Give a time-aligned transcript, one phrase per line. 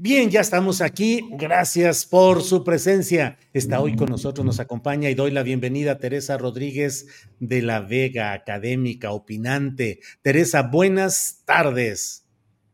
[0.00, 1.28] Bien, ya estamos aquí.
[1.32, 3.36] Gracias por su presencia.
[3.52, 7.80] Está hoy con nosotros, nos acompaña y doy la bienvenida a Teresa Rodríguez de la
[7.80, 9.98] Vega, académica, opinante.
[10.22, 12.24] Teresa, buenas tardes.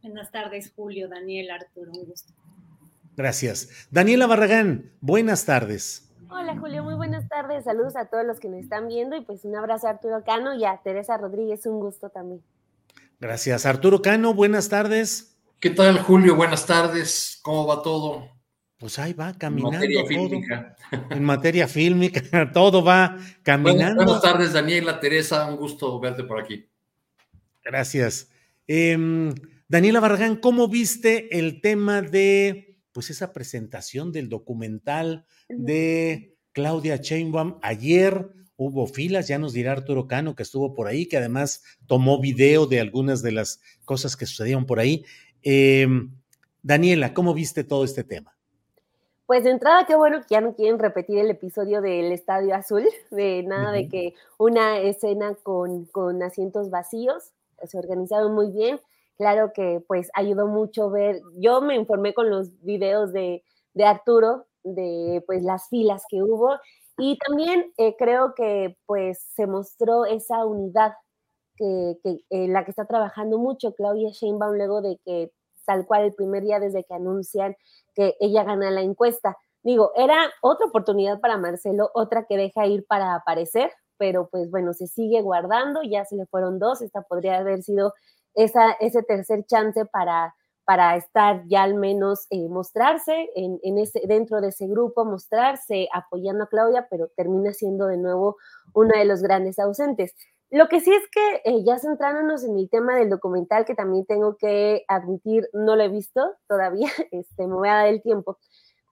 [0.02, 2.34] Buenas tardes, Julio, Daniel, Arturo, un gusto.
[3.16, 3.88] Gracias.
[3.90, 6.14] Daniela Barragán, buenas tardes.
[6.28, 7.64] Hola Julio, muy buenas tardes.
[7.64, 10.54] Saludos a todos los que nos están viendo y pues un abrazo a Arturo Cano
[10.54, 12.42] y a Teresa Rodríguez, un gusto también.
[13.18, 13.64] Gracias.
[13.64, 15.33] Arturo Cano, buenas tardes.
[15.64, 16.36] ¿Qué tal, Julio?
[16.36, 17.38] Buenas tardes.
[17.40, 18.28] ¿Cómo va todo?
[18.76, 19.78] Pues ahí va caminando.
[19.78, 20.08] En materia todo.
[20.08, 20.76] fílmica.
[21.08, 22.20] En materia fílmica,
[22.52, 23.72] todo va caminando.
[23.72, 25.46] Buenas, buenas tardes, Daniela, Teresa.
[25.46, 26.68] Un gusto verte por aquí.
[27.64, 28.28] Gracias.
[28.68, 29.32] Eh,
[29.66, 37.58] Daniela Barragán, ¿cómo viste el tema de pues esa presentación del documental de Claudia Sheinbaum
[37.62, 38.28] ayer?
[38.56, 42.66] Hubo filas, ya nos dirá Arturo Cano que estuvo por ahí, que además tomó video
[42.66, 45.04] de algunas de las cosas que sucedieron por ahí.
[45.44, 45.86] Eh,
[46.62, 48.34] Daniela, ¿cómo viste todo este tema?
[49.26, 52.84] Pues de entrada, qué bueno que ya no quieren repetir el episodio del Estadio Azul,
[53.10, 53.76] de nada uh -huh.
[53.76, 57.32] de que una escena con, con asientos vacíos,
[57.62, 58.80] se organizaron muy bien.
[59.16, 64.46] Claro que pues ayudó mucho ver, yo me informé con los videos de, de Arturo,
[64.64, 66.58] de pues las filas que hubo,
[66.98, 70.94] y también eh, creo que pues se mostró esa unidad
[71.56, 71.96] que,
[72.30, 75.32] en la que está trabajando mucho Claudia Sheinbaum luego de que
[75.64, 77.56] tal cual el primer día desde que anuncian
[77.94, 79.36] que ella gana la encuesta.
[79.62, 84.74] Digo, era otra oportunidad para Marcelo, otra que deja ir para aparecer, pero pues bueno,
[84.74, 87.94] se sigue guardando, ya se le fueron dos, esta podría haber sido
[88.34, 94.02] esa, ese tercer chance para, para estar ya al menos eh, mostrarse en, en ese,
[94.06, 98.36] dentro de ese grupo, mostrarse apoyando a Claudia, pero termina siendo de nuevo
[98.74, 100.14] uno de los grandes ausentes.
[100.54, 104.06] Lo que sí es que eh, ya centrándonos en el tema del documental, que también
[104.06, 108.38] tengo que admitir, no lo he visto todavía, este, me voy a dar el tiempo,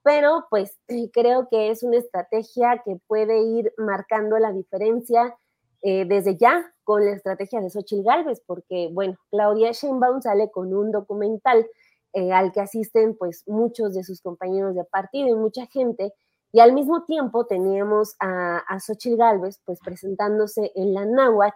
[0.02, 0.76] pero pues
[1.12, 5.36] creo que es una estrategia que puede ir marcando la diferencia
[5.82, 10.74] eh, desde ya con la estrategia de Xochitl Galvez, porque bueno, Claudia Sheinbaum sale con
[10.74, 11.64] un documental
[12.12, 16.12] eh, al que asisten pues muchos de sus compañeros de partido y mucha gente,
[16.52, 21.54] y al mismo tiempo teníamos a, a Xochitl Galvez, pues presentándose en la náhuac,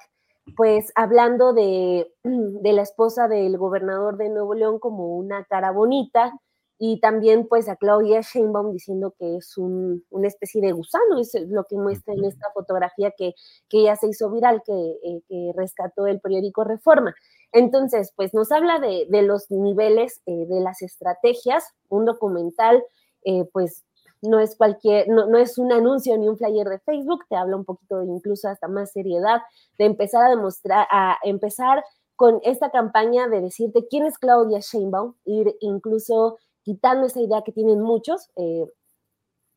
[0.57, 6.33] pues hablando de, de, la esposa del gobernador de Nuevo León como una cara bonita,
[6.79, 11.33] y también pues a Claudia Sheinbaum diciendo que es un, una especie de gusano, es
[11.49, 13.33] lo que muestra en esta fotografía que,
[13.69, 17.15] que ya se hizo viral, que, eh, que rescató el periódico Reforma.
[17.53, 22.85] Entonces, pues nos habla de, de los niveles eh, de las estrategias, un documental,
[23.25, 23.85] eh, pues
[24.27, 27.57] no es cualquier, no, no, es un anuncio ni un flyer de Facebook, te habla
[27.57, 29.41] un poquito incluso hasta más seriedad,
[29.79, 31.85] de empezar a demostrar, a empezar
[32.17, 37.53] con esta campaña de decirte quién es Claudia Sheinbaum, ir incluso quitando esa idea que
[37.53, 38.67] tienen muchos, eh,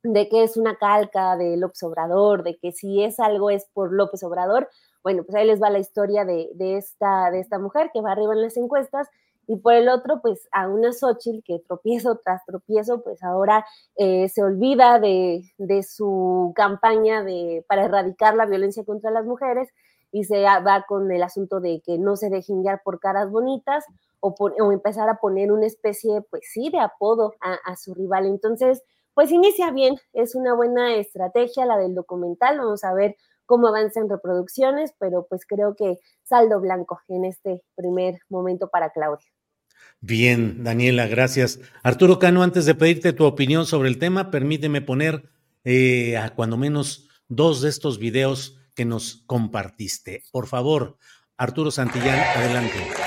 [0.03, 3.91] de que es una calca de López Obrador, de que si es algo es por
[3.91, 4.69] López Obrador,
[5.03, 8.11] bueno, pues ahí les va la historia de, de, esta, de esta mujer que va
[8.11, 9.07] arriba en las encuestas,
[9.49, 13.65] y por el otro, pues a una Xochitl que tropiezo tras tropiezo, pues ahora
[13.95, 19.67] eh, se olvida de, de, su campaña de, para erradicar la violencia contra las mujeres
[20.11, 23.85] y se va con el asunto de que no se dejen guiar por caras bonitas
[24.19, 28.27] o, o, empezar a poner una especie, pues sí, de apodo a, a su rival.
[28.27, 28.83] Entonces,
[29.15, 33.15] pues inicia bien, es una buena estrategia la del documental, vamos a ver
[33.47, 39.25] cómo avanzan reproducciones, pero pues creo que saldo blanco en este primer momento para Claudia.
[40.01, 41.59] Bien, Daniela, gracias.
[41.83, 45.29] Arturo Cano, antes de pedirte tu opinión sobre el tema, permíteme poner
[45.63, 50.23] eh, a cuando menos dos de estos videos que nos compartiste.
[50.31, 50.97] Por favor,
[51.37, 52.98] Arturo Santillán, adelante.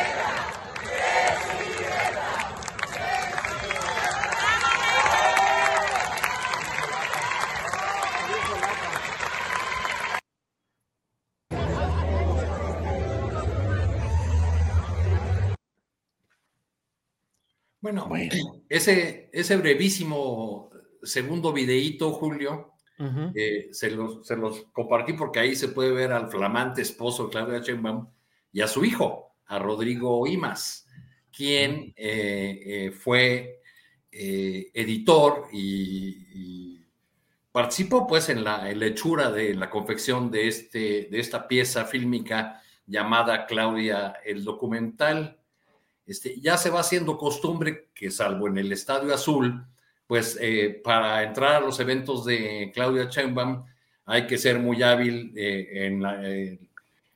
[17.82, 18.08] Bueno,
[18.68, 20.70] Ese, ese brevísimo
[21.02, 22.72] segundo videíto, Julio,
[23.34, 27.58] eh, se, los, se, los, compartí porque ahí se puede ver al flamante esposo Claudia
[27.58, 28.06] Sheinbaum
[28.52, 30.86] y a su hijo, a Rodrigo Imas,
[31.36, 33.60] quien eh, eh, fue
[34.12, 36.80] editor y,
[37.50, 43.44] participó pues en la, hechura de la confección de, este, de esta pieza fílmica llamada
[43.46, 45.41] Claudia el documental.
[46.12, 49.64] Este, ya se va haciendo costumbre que salvo en el Estadio Azul,
[50.06, 53.64] pues eh, para entrar a los eventos de Claudia Sheinbaum
[54.04, 56.60] hay que ser muy hábil eh, en, eh,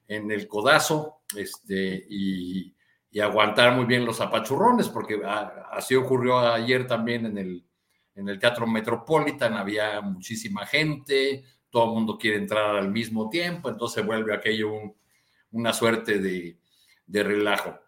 [0.09, 2.75] en, el codazo este, y,
[3.21, 5.21] aguantar muy bien los apachurrones, porque
[5.73, 7.65] así ocurrió ayer también en el,
[8.15, 13.69] en el Teatro Metropolitan, había muchísima gente, todo el mundo quiere entrar al mismo tiempo,
[13.69, 14.71] entonces vuelve aquello
[15.51, 17.86] una suerte de relajo.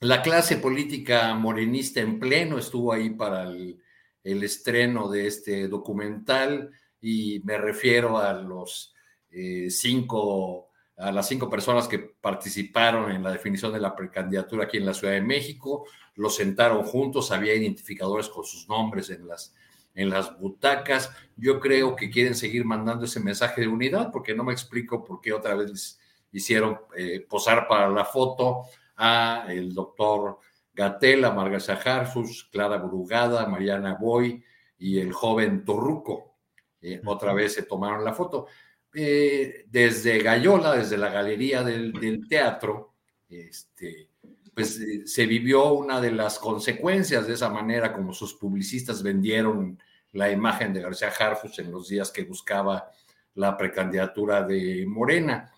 [0.00, 3.82] La clase política morenista en pleno estuvo ahí para el,
[4.22, 8.94] estreno de este documental y me refiero a los
[9.30, 10.68] eh, cinco,
[10.98, 14.94] a las cinco personas que participaron en la definición de la precandidatura aquí en la
[14.94, 19.54] Ciudad de México, los sentaron juntos, había identificadores con sus nombres en las,
[19.94, 21.10] en las butacas.
[21.36, 25.20] Yo creo que quieren seguir mandando ese mensaje de unidad, porque no me explico por
[25.20, 25.98] qué otra vez
[26.30, 28.66] hicieron eh, posar para la foto
[28.98, 30.38] a el doctor
[30.74, 34.44] Gatela, Margarita Jarfus, Clara Brugada, Mariana Boy
[34.78, 36.36] y el joven Torruco.
[36.80, 38.46] Eh, otra vez se tomaron la foto.
[38.94, 42.94] Eh, desde Gallola, desde la galería del, teatro,
[43.28, 44.10] este,
[44.54, 49.78] pues eh, se vivió una de las consecuencias de esa manera como sus publicistas vendieron
[50.12, 52.90] la imagen de García Harfus en los días que buscaba
[53.34, 55.52] la precandidatura de Morena,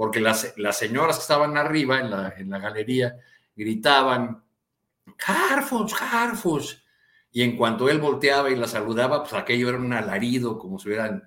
[0.00, 3.18] porque las, las señoras que estaban arriba en la, en la galería
[3.54, 4.42] gritaban
[5.26, 6.82] Harfus, Harfus.
[7.30, 10.88] Y en cuanto él volteaba y la saludaba, pues aquello era un alarido, como si,
[10.88, 11.24] hubieran,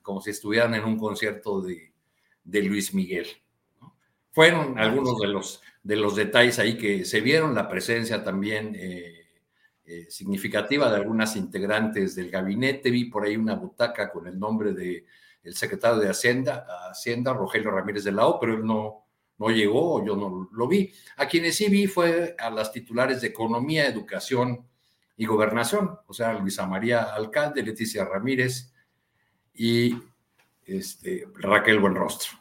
[0.00, 1.92] como si estuvieran en un concierto de,
[2.62, 3.26] Luis Miguel.
[4.32, 9.26] Fueron algunos de los, de los detalles ahí que se vieron, la presencia también eh,
[9.84, 12.90] eh, significativa de algunas integrantes del gabinete.
[12.90, 15.04] Vi por ahí una butaca con el nombre del
[15.42, 19.06] el secretario de Hacienda, Hacienda, Rogelio Ramírez de la O, pero él no,
[19.38, 20.92] no llegó, yo no lo vi.
[21.16, 24.66] A quienes sí vi fue a las titulares de Economía, Educación
[25.16, 28.72] y Gobernación, o sea, Luisa María Alcalde, Leticia Ramírez
[29.54, 29.94] y
[30.64, 32.38] este, Raquel Buenrostro.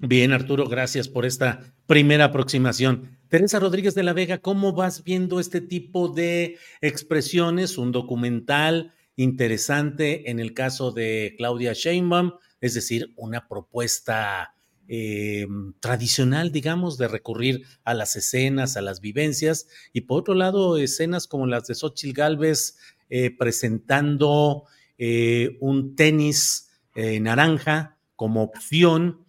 [0.00, 3.18] Bien, Arturo, gracias por esta primera aproximación.
[3.28, 7.76] Teresa Rodríguez de la Vega, ¿cómo vas viendo este tipo de expresiones?
[7.76, 14.54] Un documental interesante en el caso de Claudia Sheinbaum, es decir, una propuesta
[14.88, 15.46] eh,
[15.80, 21.26] tradicional, digamos, de recurrir a las escenas, a las vivencias, y por otro lado, escenas
[21.26, 22.76] como las de Xochitl Galvez
[23.08, 24.64] eh, presentando
[24.98, 29.24] eh, un tenis naranja como opción,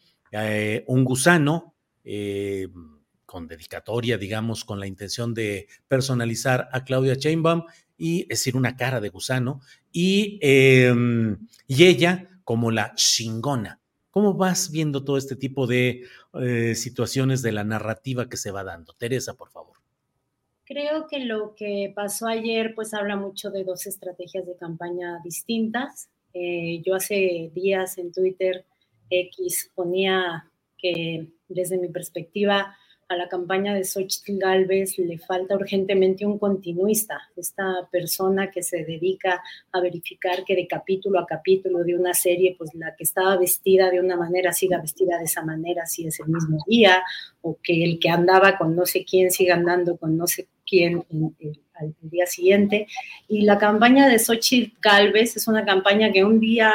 [0.87, 1.73] un gusano,
[3.25, 7.63] con dedicatoria, digamos, con la intención de personalizar a Claudia Chainbaum,
[8.03, 13.79] y es decir, una cara de gusano, y, y ella como la chingona
[14.13, 16.03] ¿Cómo vas viendo todo este tipo de
[16.39, 18.93] eh, situaciones de la narrativa que se va dando?
[18.93, 19.77] Teresa, por favor.
[20.65, 26.09] Creo que lo que pasó ayer pues habla mucho de dos estrategias de campaña distintas.
[26.35, 28.65] Eh, yo hace días en Twitter
[29.09, 36.25] X ponía que desde mi perspectiva a la campaña de Xochitl Galvez le falta urgentemente
[36.25, 39.41] un continuista, esta persona que se dedica
[39.71, 43.89] a verificar que de capítulo a capítulo de una serie, pues la que estaba vestida
[43.91, 47.03] de una manera siga vestida de esa manera si es el mismo día,
[47.41, 51.03] o que el que andaba con no sé quién siga andando con no sé quién
[51.75, 52.87] al día siguiente.
[53.27, 56.71] Y la campaña de Xochitl Galvez es una campaña que un día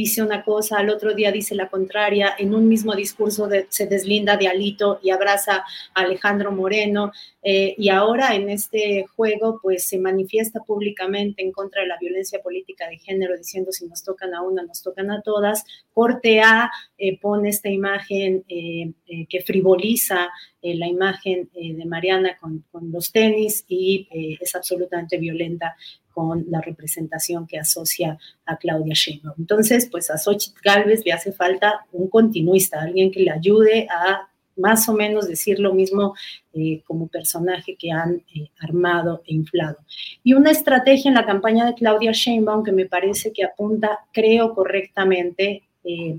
[0.00, 4.38] dice una cosa, al otro día dice la contraria, en un mismo discurso se deslinda
[4.38, 5.56] de Alito y abraza
[5.94, 11.82] a Alejandro Moreno, eh, y ahora en este juego pues se manifiesta públicamente en contra
[11.82, 15.20] de la violencia política de género, diciendo si nos tocan a una, nos tocan a
[15.20, 15.64] todas.
[15.92, 18.92] Corte A eh, pone esta imagen eh,
[19.28, 20.30] que frivoliza
[20.62, 24.06] la imagen de Mariana con, con, los tenis y
[24.40, 25.74] es absolutamente violenta
[26.12, 29.36] con la representación que asocia a Claudia Sheinbaum.
[29.38, 34.28] Entonces, pues a Xochitl Galvez le hace falta un continuista, alguien que le ayude a
[34.56, 36.14] más o menos decir lo mismo
[36.52, 39.78] eh, como personaje que han eh, armado e inflado.
[40.22, 44.54] Y una estrategia en la campaña de Claudia Sheinbaum que me parece que apunta, creo
[44.54, 46.18] correctamente, eh,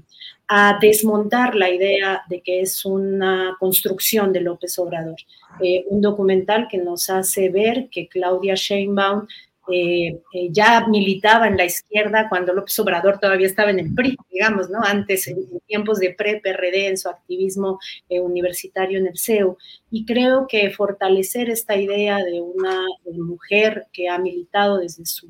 [0.54, 5.16] a desmontar la idea de que es una construcción de López Obrador.
[5.88, 9.28] un documental que nos hace ver que Claudia Sheinbaum
[9.72, 14.18] eh, eh, ya militaba en la izquierda cuando López Obrador todavía estaba en el PRI,
[14.30, 14.80] digamos, ¿no?
[14.84, 17.80] Antes, en, tiempos de pre-PRD, en su activismo
[18.10, 19.58] eh, universitario en el CEU.
[19.90, 25.28] Y creo que fortalecer esta idea de una mujer que ha militado desde su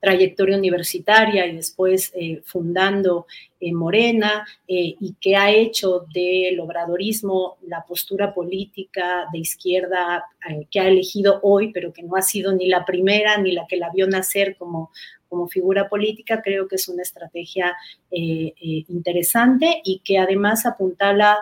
[0.00, 3.26] trayectoria universitaria y después eh, fundando
[3.60, 10.24] eh, Morena eh, y que ha hecho del obradorismo la postura política de izquierda
[10.70, 13.76] que ha elegido hoy, pero que no ha sido ni la primera ni la que
[13.76, 14.90] la vio nacer como,
[15.28, 17.76] como figura política, creo que es una estrategia
[18.10, 21.38] interesante y que además apuntala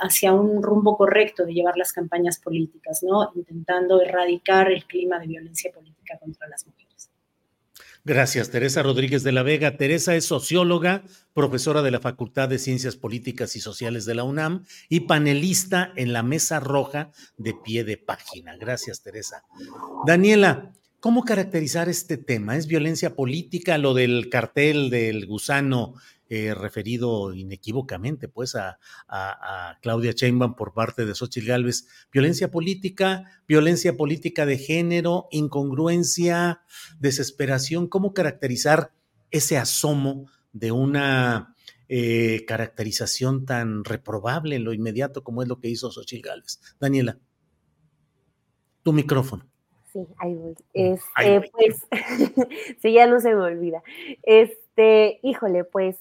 [0.00, 3.30] hacia un rumbo correcto de llevar las campañas políticas, ¿no?
[3.36, 6.79] intentando erradicar el clima de violencia política contra las mujeres.
[8.04, 9.76] Gracias, Teresa Rodríguez de la Vega.
[9.76, 11.04] Teresa es socióloga,
[11.34, 16.14] profesora de la Facultad de Ciencias Políticas y Sociales de la UNAM y panelista en
[16.14, 18.56] la Mesa Roja de pie de página.
[18.56, 19.44] Gracias, Teresa.
[20.06, 22.56] Daniela, ¿cómo caracterizar este tema?
[22.56, 25.94] ¿Es violencia política lo del cartel del gusano
[26.32, 28.78] eh, referido inequívocamente pues a,
[29.82, 31.88] Claudia Sheinbaum por parte de Xochitl Gálvez.
[32.12, 36.62] Violencia política, violencia política de género, incongruencia,
[37.00, 37.88] desesperación.
[37.88, 38.92] ¿Cómo caracterizar
[39.32, 41.56] ese asomo de una
[41.88, 46.60] eh, caracterización tan reprobable en lo inmediato como es lo que hizo Xochitl Gálvez?
[46.78, 47.18] Daniela,
[48.84, 49.50] tu micrófono.
[49.92, 50.54] Sí, ahí voy.
[50.74, 51.88] Este, pues,
[52.80, 53.82] sí, ya no se me olvida.
[54.22, 55.96] Este, híjole, pues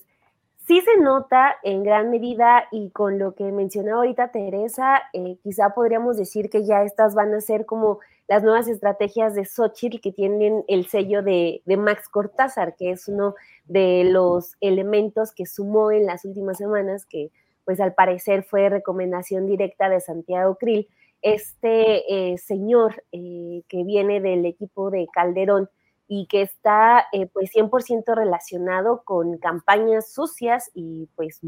[0.70, 5.72] sí se nota en gran medida y con lo que mencionaba ahorita Teresa, eh, quizá
[5.74, 7.98] podríamos decir que ya estas van a ser como
[8.28, 13.34] las nuevas estrategias de Xochitl que tienen el sello de, Max Cortázar, que es uno
[13.66, 17.32] de los elementos que sumó en las últimas semanas, que
[17.66, 20.88] pues al parecer fue recomendación directa de Santiago Krill,
[21.24, 25.68] este eh, señor eh, que viene del equipo de Calderón,
[26.12, 31.40] y que está eh, pues 100% relacionado con campañas sucias y pues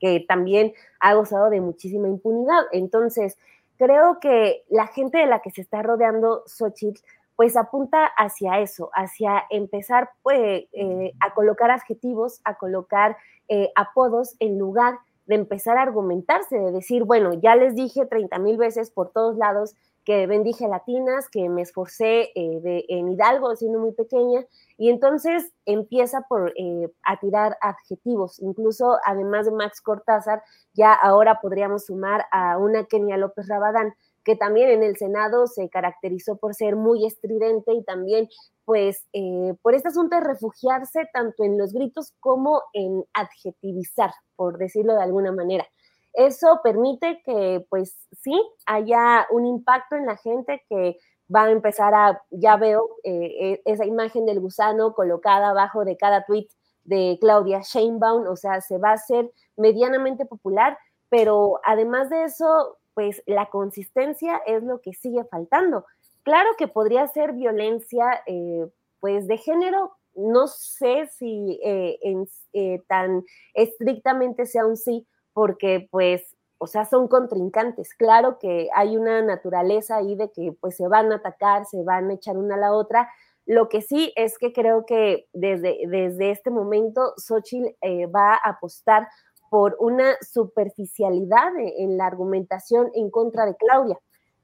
[0.00, 2.62] que también ha gozado de muchísima impunidad.
[2.72, 3.36] Entonces,
[3.76, 7.02] creo que la gente de la que se está rodeando Xochitl
[7.36, 13.16] pues apunta hacia eso, hacia empezar pues, eh, a colocar adjetivos, a colocar
[13.48, 18.38] eh, apodos en lugar de empezar a argumentarse, de decir, bueno, ya les dije 30
[18.38, 23.54] mil veces por todos lados que bendije latinas, que me esforcé eh, de, en Hidalgo
[23.56, 24.44] siendo muy pequeña,
[24.76, 30.42] y entonces empieza por eh, a tirar adjetivos, incluso además de Max Cortázar,
[30.72, 35.68] ya ahora podríamos sumar a una Kenia López Rabadán, que también en el Senado se
[35.68, 38.28] caracterizó por ser muy estridente y también
[38.64, 44.58] pues eh, por este asunto de refugiarse tanto en los gritos como en adjetivizar, por
[44.58, 45.66] decirlo de alguna manera.
[46.14, 48.32] Eso permite que, pues sí,
[48.66, 50.98] haya un impacto en la gente que
[51.34, 55.96] va a empezar a, ya veo eh, e, esa imagen del gusano colocada abajo de
[55.96, 56.48] cada tweet
[56.84, 60.76] de Claudia Sheinbaum, o sea, se va a hacer medianamente popular,
[61.08, 65.84] pero además de eso, pues la consistencia es lo que sigue faltando.
[66.22, 68.66] Claro que podría ser violencia, eh,
[68.98, 73.24] pues de género, no sé si eh, tan
[73.54, 77.94] estrictamente sea un sí, porque pues, o sea, son contrincantes.
[77.94, 82.10] Claro que hay una naturaleza ahí de que pues se van a atacar, se van
[82.10, 83.08] a echar una a la otra.
[83.46, 88.50] Lo que sí es que creo que desde, desde este momento Xochitl eh, va a
[88.50, 89.08] apostar
[89.50, 93.98] por una superficialidad en la argumentación en contra de Claudia.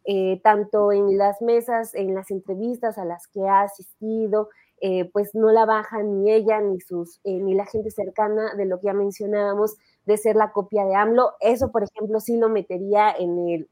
[0.05, 4.49] Eh, tanto en las mesas, en las entrevistas a las que ha asistido,
[4.81, 8.78] eh, pues no la baja ni ella ni sus ni la gente cercana de lo
[8.78, 9.76] que ya mencionábamos
[10.07, 11.35] de ser la copia de AMLO.
[11.41, 13.69] Eso, por ejemplo, sí lo metería en, el,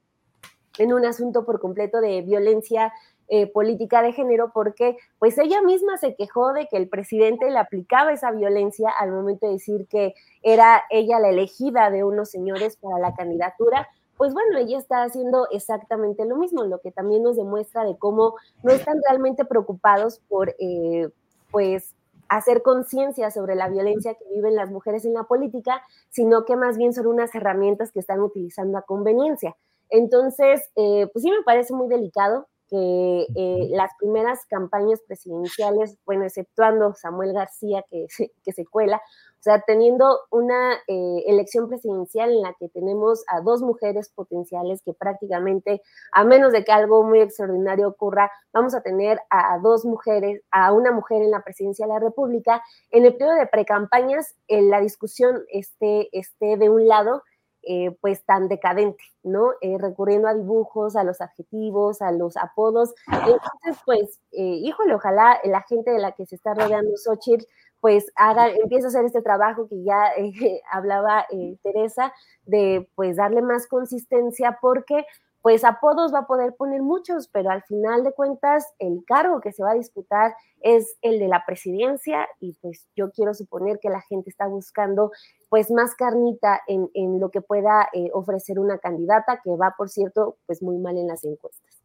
[0.78, 2.92] en un asunto por completo de violencia
[3.28, 7.58] eh, política de género porque pues ella misma se quejó de que el presidente le
[7.58, 12.76] aplicaba esa violencia al momento de decir que era ella la elegida de unos señores
[12.76, 13.88] para la candidatura,
[14.18, 18.34] pues bueno, ella está haciendo exactamente lo mismo, lo que también nos demuestra de cómo
[18.62, 21.08] no están realmente preocupados por, eh,
[21.50, 21.93] pues,
[22.28, 26.76] hacer conciencia sobre la violencia que viven las mujeres en la política, sino que más
[26.76, 29.56] bien son unas herramientas que están utilizando a conveniencia.
[29.90, 36.24] Entonces, eh, pues sí me parece muy delicado que eh, las primeras campañas presidenciales, bueno,
[36.24, 38.06] exceptuando Samuel García que,
[38.44, 39.00] que se cuela,
[39.44, 44.94] sea, teniendo una eh, elección presidencial en la que tenemos a dos mujeres potenciales que
[44.94, 45.82] prácticamente,
[46.12, 50.72] a menos de que algo muy extraordinario ocurra, vamos a tener a dos mujeres, a
[50.72, 52.62] una mujer en la presidencia de la República.
[52.90, 57.22] En el periodo de precampañas, en la discusión esté, esté de un lado,
[57.66, 59.52] eh, pues tan decadente, ¿no?
[59.62, 62.94] Eh, recurriendo a dibujos, a los adjetivos, a los apodos.
[63.10, 67.46] Entonces, pues, híjole, ojalá la gente de la que se está rodeando Xochitl
[67.84, 72.14] pues haga, empieza a hacer este trabajo que ya eh, hablaba eh, Teresa,
[72.46, 75.04] de pues darle más consistencia porque
[75.42, 79.52] pues apodos va a poder poner muchos, pero al final de cuentas el cargo que
[79.52, 83.90] se va a disputar es el de la presidencia y pues yo quiero suponer que
[83.90, 85.12] la gente está buscando
[85.50, 89.90] pues más carnita en, en lo que pueda eh, ofrecer una candidata que va, por
[89.90, 91.82] cierto, pues muy mal en las encuestas.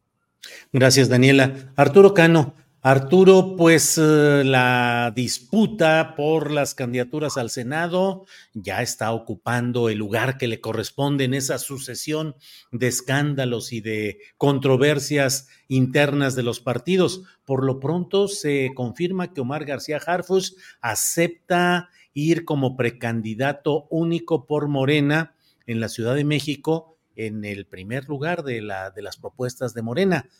[0.72, 1.52] Gracias, Daniela.
[1.76, 9.90] Arturo Cano, Arturo, pues eh, la disputa por las candidaturas al Senado ya está ocupando
[9.90, 12.36] el lugar que le corresponde en esa sucesión
[12.72, 17.24] de escándalos y de controversias internas de los partidos.
[17.44, 24.68] Por lo pronto se confirma que Omar García Harfus acepta ir como precandidato único por
[24.68, 25.34] Morena
[25.66, 29.82] en la Ciudad de México en el primer lugar de, la, de las propuestas de
[29.82, 30.30] Morena.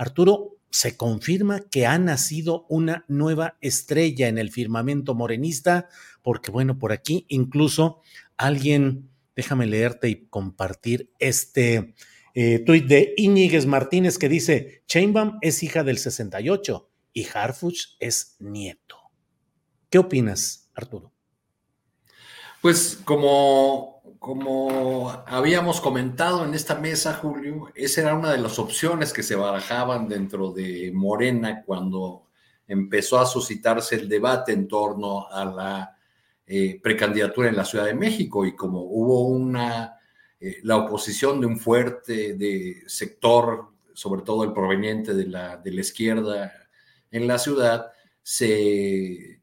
[0.00, 5.90] Arturo, se confirma que ha nacido una nueva estrella en el firmamento morenista,
[6.22, 8.00] porque bueno, por aquí incluso
[8.38, 11.94] alguien, déjame leerte y compartir este
[12.32, 18.36] eh, tuit de Íñiguez Martínez que dice, Chainbaum es hija del 68 y Harfuch es
[18.38, 18.96] nieto.
[19.90, 21.12] ¿Qué opinas, Arturo?
[22.62, 29.12] Pues como como habíamos comentado en esta mesa, Julio, esa era una de las opciones
[29.12, 32.26] que se barajaban dentro de Morena cuando
[32.66, 35.96] empezó a suscitarse el debate en torno a la
[36.46, 38.46] eh, precandidatura en la Ciudad de México.
[38.46, 39.98] Y como hubo una,
[40.38, 45.72] eh, la oposición de un fuerte de sector, sobre todo el proveniente de la, de
[45.72, 46.52] la izquierda
[47.10, 49.39] en la ciudad, se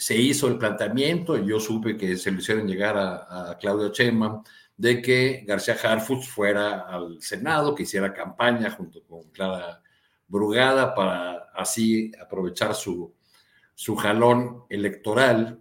[0.00, 4.42] se hizo el planteamiento, y yo supe que se lo hicieron llegar a, Claudio Chema,
[4.74, 9.82] de que García Harfuch fuera al Senado, que hiciera campaña junto con Clara
[10.26, 13.14] Brugada para así aprovechar su,
[13.74, 15.60] su jalón electoral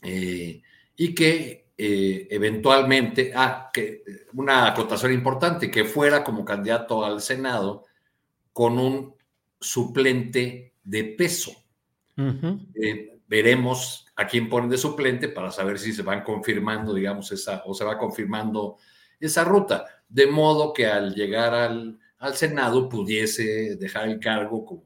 [0.00, 0.62] eh,
[0.94, 7.84] y que eh, eventualmente, ah, que una acotación importante, que fuera como candidato al Senado
[8.52, 9.12] con un
[9.58, 11.50] suplente de peso
[13.30, 17.72] veremos a quién ponen de suplente para saber si se van confirmando, digamos, esa, o
[17.72, 18.76] se va confirmando
[19.20, 19.86] esa ruta.
[20.08, 24.82] De modo que al llegar al, al Senado pudiese dejar el cargo como,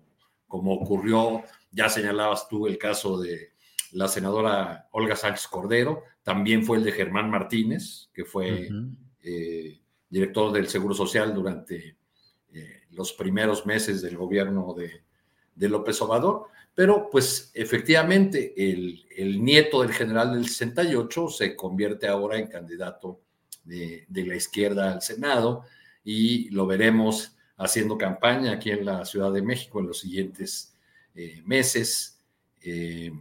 [0.47, 3.55] como ocurrió, ya señalabas tú el caso de
[3.93, 8.69] la senadora Olga Sánchez Cordero, también fue el de Germán Martínez, que fue
[9.23, 9.81] eh,
[10.11, 11.97] director del Seguro Social durante
[12.53, 15.03] eh, los primeros meses del gobierno de,
[15.55, 16.49] de López Obrador.
[16.75, 23.21] Pero pues efectivamente el, nieto del general del 68 se convierte ahora en candidato
[23.63, 25.65] de, la izquierda al Senado
[26.03, 30.75] y lo veremos haciendo campaña aquí en la Ciudad de México en los siguientes
[31.15, 32.21] eh, meses
[32.61, 33.13] eh,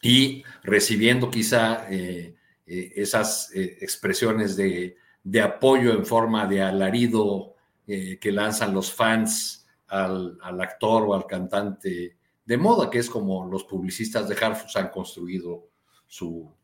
[0.00, 4.96] y recibiendo quizá eh, esas expresiones de,
[5.42, 7.54] apoyo en forma de alarido
[7.86, 12.16] que lanzan los fans al, al actor o al cantante
[12.52, 15.70] de moda, que es como los publicistas de Harfus han construido
[16.06, 16.54] su,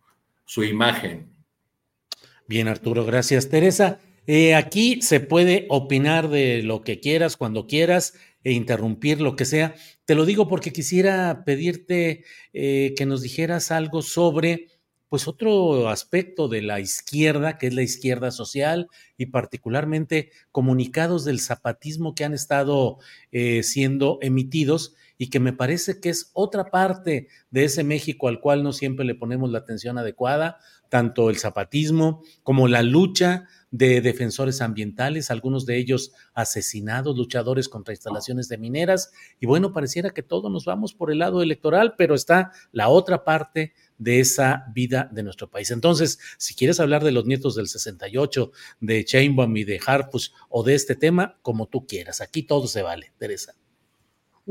[0.44, 1.32] su imagen.
[2.46, 3.48] Bien, Arturo, gracias.
[3.48, 8.12] Teresa, eh, aquí se puede opinar de lo que quieras, cuando quieras,
[8.44, 9.76] e interrumpir lo que sea.
[10.04, 12.22] Te lo digo porque quisiera pedirte
[12.52, 14.66] eh, que nos dijeras algo sobre
[15.08, 21.40] pues otro aspecto de la izquierda, que es la izquierda social, y particularmente comunicados del
[21.40, 22.98] zapatismo que han estado
[23.32, 28.40] eh, siendo emitidos y que me parece que es otra parte de ese México al
[28.40, 34.00] cual no siempre le ponemos la atención adecuada, tanto el zapatismo como la lucha de
[34.00, 39.12] defensores ambientales, algunos de ellos asesinados, luchadores contra instalaciones de mineras.
[39.40, 43.24] Y bueno, pareciera que todos nos vamos por el lado electoral, pero está la otra
[43.24, 45.70] parte de esa vida de nuestro país.
[45.70, 50.62] Entonces, si quieres hablar de los nietos del 68, de Chainbaum y de Harfus o
[50.62, 52.20] de este tema, como tú quieras.
[52.20, 53.54] Aquí todo se vale, Teresa.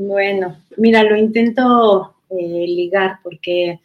[0.00, 3.80] Bueno, mira, lo intento eh, ligar porque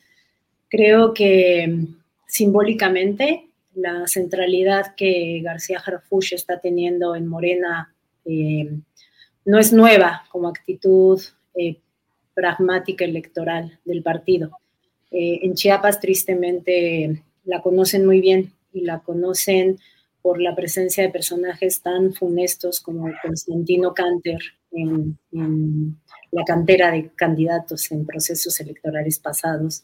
[0.69, 1.87] creo que
[2.27, 7.95] simbólicamente la centralidad que García Harfuch está teniendo en Morena
[8.25, 8.77] eh,
[9.45, 11.19] no es nueva como actitud
[11.55, 11.77] eh,
[12.35, 14.59] pragmática electoral del partido.
[15.09, 19.79] Eh, en Chiapas, tristemente, la conocen muy bien y la conocen
[20.21, 24.39] por la presencia de personajes tan funestos como Constantino Canter
[24.73, 25.17] en,
[26.31, 29.83] la cantera de candidatos en procesos electorales pasados,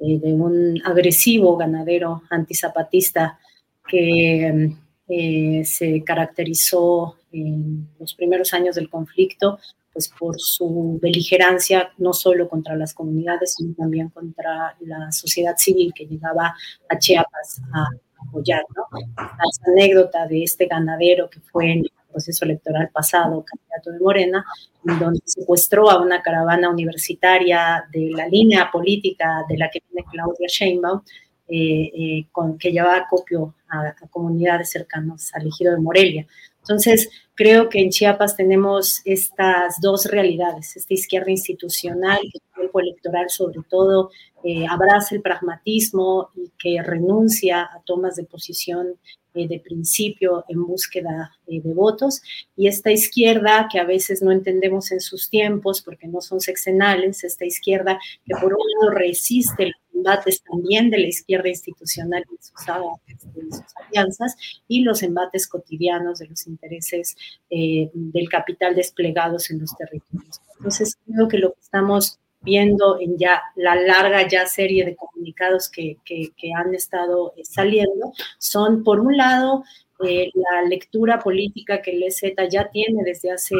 [0.00, 3.38] eh, de un agresivo ganadero antizapatista
[3.86, 4.72] que
[5.08, 9.58] eh, se caracterizó en los primeros años del conflicto
[9.94, 15.92] pues por su beligerancia no solo contra las comunidades, sino también contra la sociedad civil
[15.94, 16.54] que llegaba
[16.88, 17.86] a Chiapas a
[18.26, 18.64] apoyar.
[18.74, 18.82] ¿no?
[18.98, 21.84] Esa anécdota de este ganadero que fue en
[22.14, 24.44] proceso electoral pasado, candidato de Morena,
[24.86, 30.08] en donde secuestró a una caravana universitaria de la línea política de la que viene
[30.10, 31.00] Claudia Sheinbaum,
[31.48, 36.26] eh, eh, con, que llevaba acopio a, a comunidades cercanas al ejido de Morelia.
[36.60, 42.80] Entonces, creo que en Chiapas tenemos estas dos realidades, esta izquierda institucional, que el tiempo
[42.80, 44.10] electoral sobre todo
[44.42, 48.94] eh, abraza el pragmatismo y que renuncia a tomas de posición
[49.34, 52.22] eh, de principio en búsqueda eh, de votos,
[52.56, 57.24] y esta izquierda que a veces no entendemos en sus tiempos porque no son sexenales,
[57.24, 63.64] esta izquierda que por un lado resiste embates también de la izquierda institucional y sus,
[63.86, 64.36] alianzas
[64.68, 67.16] y los embates cotidianos de los intereses
[67.50, 70.40] eh, del capital desplegados en los territorios.
[70.56, 75.70] Entonces, creo que lo que estamos viendo en ya la larga ya serie de comunicados
[75.70, 79.64] que, que, han estado eh, saliendo son, por un lado,
[80.06, 83.54] eh, la lectura política que el EZ ya tiene desde hace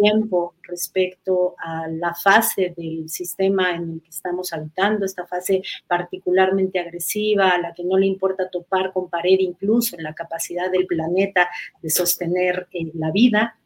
[0.00, 6.78] tiempo respecto a la fase del sistema en el que estamos habitando, esta fase particularmente
[6.78, 10.86] agresiva, a la que no le importa topar con pared incluso en la capacidad del
[10.86, 11.48] planeta
[11.82, 13.58] de sostener eh, la vida.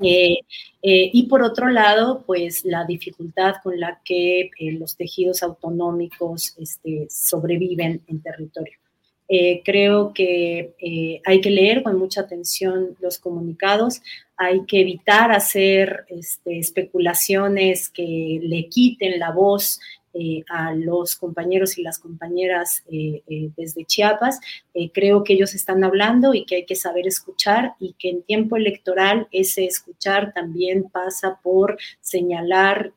[0.00, 0.38] Eh,
[0.82, 7.06] eh, y por otro lado, pues la dificultad con la que los tejidos autonómicos este,
[7.08, 8.78] sobreviven en territorio.
[9.26, 14.02] Eh, creo que eh, hay que leer con mucha atención los comunicados,
[14.36, 19.80] hay que evitar hacer este, especulaciones que le quiten la voz
[20.14, 22.84] eh, a los compañeros y las compañeras
[23.56, 24.40] desde Chiapas.
[24.92, 28.56] creo que ellos están hablando y que hay que saber escuchar y que en tiempo
[28.56, 32.92] electoral ese escuchar también pasa por señalar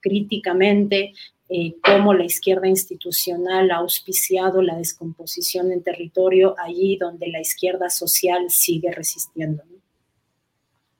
[0.00, 1.12] críticamente
[1.48, 7.88] eh, cómo la izquierda institucional ha auspiciado la descomposición en territorio allí donde la izquierda
[7.88, 9.62] social sigue resistiendo.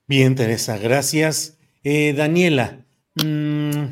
[0.06, 1.58] Bien, Teresa, gracias.
[1.82, 2.84] Eh, Daniela,
[3.16, 3.86] mm,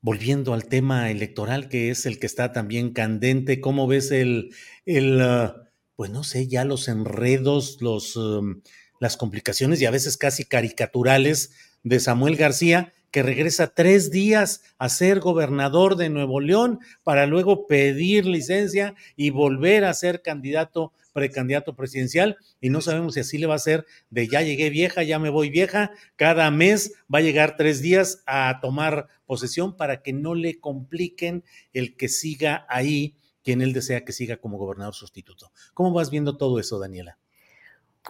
[0.00, 4.54] volviendo al tema electoral, que es el que está también candente, ¿cómo ves el,
[4.86, 8.62] el uh, pues no sé, ya los enredos, los, um,
[9.00, 12.92] las complicaciones y a veces casi caricaturales de Samuel García?
[13.10, 19.30] Que regresa tres días a ser gobernador de Nuevo León para luego pedir licencia y
[19.30, 22.36] volver a ser candidato, precandidato presidencial.
[22.60, 25.30] Y no sabemos si así le va a ser de ya llegué vieja, ya me
[25.30, 25.92] voy vieja.
[26.16, 31.44] Cada mes va a llegar tres días a tomar posesión para que no le compliquen
[31.72, 35.52] el que siga ahí quien él desea que siga como gobernador sustituto.
[35.72, 37.18] ¿Cómo vas viendo todo eso, Daniela?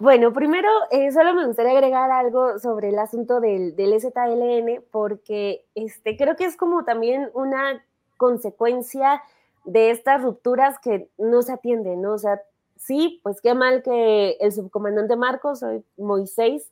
[0.01, 5.65] Bueno, primero, eh, solo me gustaría agregar algo sobre el asunto del, del STLN, porque
[5.75, 7.85] este, creo que es como también una
[8.17, 9.23] consecuencia
[9.65, 12.15] de estas rupturas que no se atienden, ¿no?
[12.15, 12.41] O sea,
[12.77, 16.71] sí, pues qué mal que el subcomandante Marcos, hoy Moisés,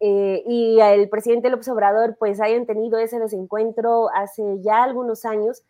[0.00, 5.62] eh, y el presidente López Obrador, pues hayan tenido ese desencuentro hace ya algunos años,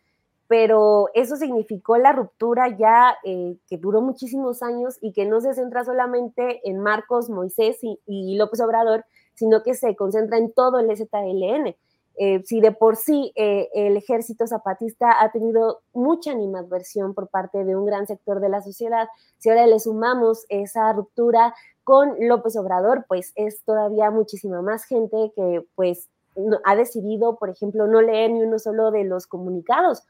[0.47, 5.53] pero eso significó la ruptura ya eh, que duró muchísimos años y que no se
[5.53, 10.95] centra solamente en Marcos, Moisés y, López Obrador, sino que se concentra en todo el
[10.95, 11.75] ZLN.
[12.19, 17.63] Eh, si de por sí eh, el ejército zapatista ha tenido mucha animadversión por parte
[17.63, 19.07] de un gran sector de la sociedad,
[19.37, 25.31] si ahora le sumamos esa ruptura con López Obrador, pues es todavía muchísima más gente
[25.35, 26.09] que pues
[26.65, 30.03] ha decidido, por ejemplo, no leer ni uno solo de los comunicados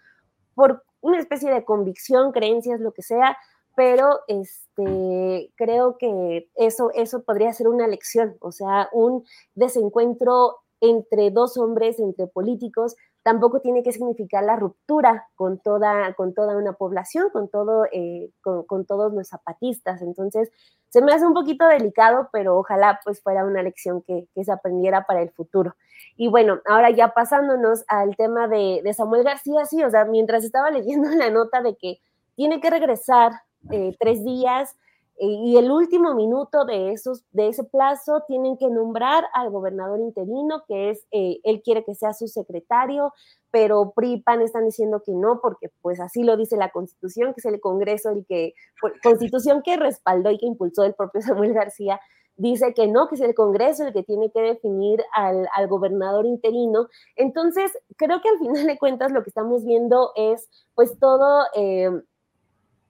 [0.58, 3.38] por una especie de convicción, creencias, lo que sea,
[3.76, 11.30] pero este, creo que eso, eso podría ser una lección, o sea, un desencuentro entre
[11.30, 12.96] dos hombres, entre políticos,
[13.28, 18.30] tampoco tiene que significar la ruptura con toda, con toda una población, con, todo, eh,
[18.42, 20.02] con, todos los zapatistas.
[20.02, 20.50] Entonces,
[20.88, 25.06] se me hace un poquito delicado, pero ojalá pues fuera una lección que, se aprendiera
[25.06, 25.76] para el futuro.
[26.16, 30.46] Y bueno, ahora ya pasándonos al tema de, de Samuel García, sí, o sea, mientras
[30.46, 32.00] estaba leyendo la nota de que
[32.36, 33.34] tiene que regresar
[33.72, 34.78] eh, tres días,
[35.20, 40.64] y el último minuto de, esos, de ese plazo tienen que nombrar al gobernador interino,
[40.68, 43.12] que es, eh, él quiere que sea su secretario,
[43.50, 47.40] pero PRI PAN están diciendo que no, porque pues así lo dice la Constitución, que
[47.40, 48.54] es el Congreso el que,
[49.02, 52.00] Constitución que respaldó y que impulsó el propio Samuel García,
[52.36, 56.28] dice que no, que es el Congreso el que tiene que definir al, al gobernador
[56.28, 56.90] interino.
[57.16, 61.46] Entonces, creo que al final de cuentas lo que estamos viendo es pues todo...
[61.56, 61.90] Eh,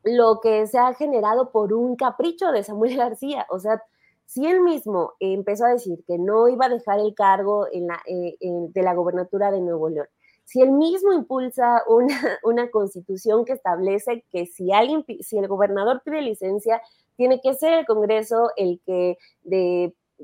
[0.07, 3.45] lo que se ha generado por un capricho de Samuel García.
[3.49, 3.83] O sea,
[4.25, 8.01] si él mismo empezó a decir que no iba a dejar el cargo en la,
[8.05, 10.07] eh, de la gobernatura de Nuevo León,
[10.43, 12.07] si él mismo impulsa una,
[12.43, 16.81] una, constitución que establece que si alguien, si el gobernador pide licencia,
[17.15, 19.17] tiene que ser el Congreso el que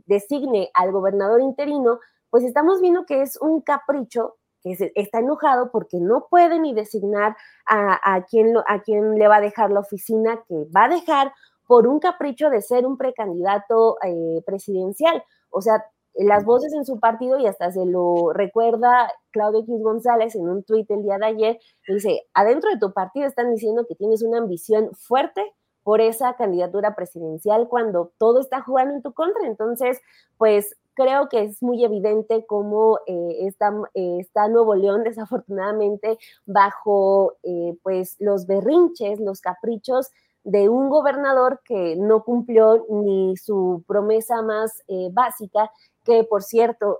[0.05, 5.99] designe al gobernador interino, pues estamos viendo que es un capricho que está enojado porque
[5.99, 7.35] no puede ni designar
[7.67, 11.33] a, a, quien, a quien le va a dejar la oficina, que va a dejar
[11.67, 15.23] por un capricho de ser un precandidato eh, presidencial.
[15.49, 15.83] O sea,
[16.15, 20.63] las voces en su partido, y hasta se lo recuerda Claudio X González en un
[20.63, 24.37] tuit el día de ayer, dice, adentro de tu partido están diciendo que tienes una
[24.37, 25.41] ambición fuerte
[25.83, 29.45] por esa candidatura presidencial cuando todo está jugando en tu contra.
[29.45, 29.99] Entonces,
[30.37, 37.33] pues creo que es muy evidente cómo eh, está, eh, está, Nuevo León desafortunadamente bajo
[37.43, 40.11] eh, pues los berrinches, los caprichos
[40.43, 45.71] de un gobernador que no cumplió ni su promesa más básica,
[46.03, 46.99] que por cierto,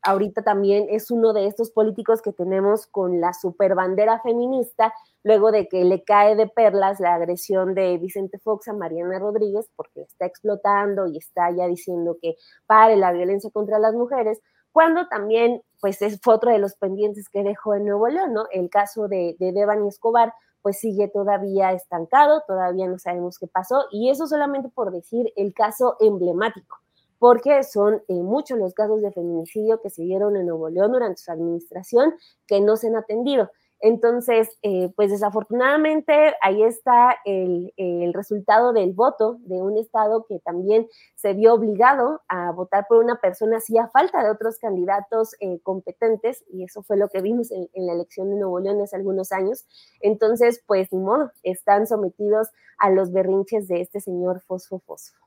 [0.00, 4.94] ahorita también es uno de estos políticos que tenemos con la superbandera feminista,
[5.24, 9.68] luego de que le cae de perlas la agresión de Vicente Fox a Mariana Rodríguez,
[9.74, 15.08] porque está explotando y está ya diciendo que pare la violencia contra las mujeres, cuando
[15.08, 18.44] también, pues es otro de los pendientes que dejó en Nuevo León, ¿no?
[18.52, 23.84] El caso de, de Devani Escobar, pues sigue todavía estancado, todavía no sabemos qué pasó,
[23.90, 26.78] y eso solamente por decir el caso emblemático
[27.24, 31.22] porque son eh, muchos los casos de feminicidio que se dieron en Nuevo León durante
[31.22, 32.12] su administración
[32.46, 33.50] que no se han atendido.
[33.86, 37.70] Entonces, eh, pues desafortunadamente ahí está el,
[38.14, 43.20] resultado del voto de un Estado que también se vio obligado a votar por una
[43.20, 47.50] persona así a falta de otros candidatos eh, competentes, y eso fue lo que vimos
[47.50, 49.66] en, en, la elección de Nuevo León hace algunos años.
[50.00, 55.24] Entonces, pues ni modo, están sometidos a los berrinches de este señor Fosfo Fosfo.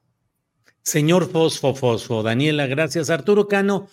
[0.88, 3.10] Señor Fosfo Fosfo, Daniela, gracias.
[3.10, 3.88] Arturo Cano,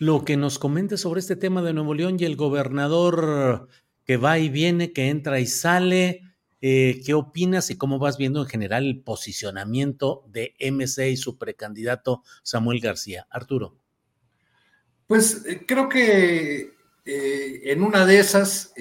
[0.00, 3.68] lo que nos comente sobre este tema de Nuevo León y el gobernador
[4.04, 6.22] que va y viene, que entra y sale,
[6.60, 11.38] eh, ¿qué opinas y cómo vas viendo en general el posicionamiento de MC y su
[11.38, 13.26] precandidato Samuel García?
[13.30, 13.76] Arturo.
[15.06, 18.72] Pues eh, creo que eh, en una de esas,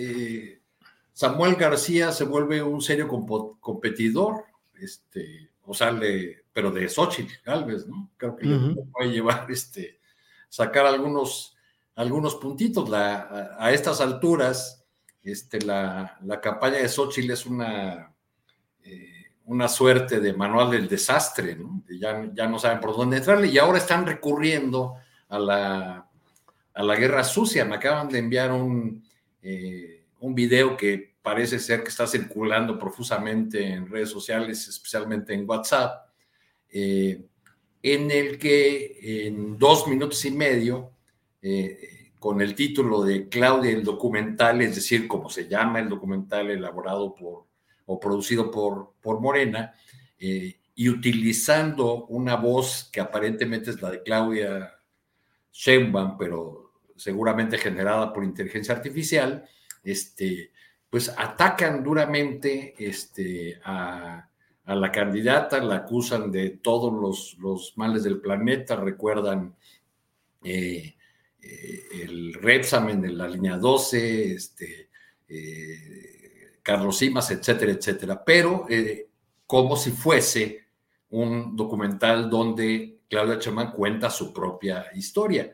[1.14, 4.46] Samuel García se vuelve un serio competidor,
[4.80, 8.12] este, o sale pero de Xochitl Galvez, ¿no?
[8.18, 10.00] Creo que le puede llevar, este,
[10.50, 11.56] sacar algunos,
[11.96, 12.90] algunos puntitos.
[12.90, 14.81] La, a, estas alturas,
[15.24, 18.14] este, la, la, campaña de Xochitl es una,
[18.84, 21.58] eh, una suerte de manual del desastre.
[22.00, 24.96] Ya, ya no saben por dónde entrarle y ahora están recurriendo
[25.30, 26.10] a la,
[26.74, 27.66] a la guerra sucia.
[27.66, 29.04] Me acaban de enviar un,
[29.42, 35.48] eh, un video que parece ser que está circulando profusamente en redes sociales, especialmente en
[35.48, 36.08] WhatsApp,
[36.70, 37.24] eh,
[37.84, 40.92] en el que en dos minutos y medio,
[42.22, 47.16] con el título de Claudia el documental, es decir, como se llama el documental elaborado
[47.16, 47.48] por
[47.88, 49.74] o producido por, por Morena,
[50.20, 54.72] eh, y utilizando una voz que aparentemente es la de Claudia
[55.52, 59.44] Sheinbaum, pero seguramente generada por inteligencia artificial,
[59.84, 60.52] este,
[60.92, 64.30] pues atacan duramente este, a,
[64.66, 69.56] a la candidata, la acusan de todos los, males del planeta, recuerdan
[70.44, 70.94] eh,
[71.42, 74.90] eh, el Repsamen de la línea 12, este,
[75.28, 78.68] eh, Carlos Simas, etcétera, etcétera, pero
[79.48, 80.66] como si fuese
[81.10, 85.52] un documental donde Claudia Chamán cuenta su propia historia.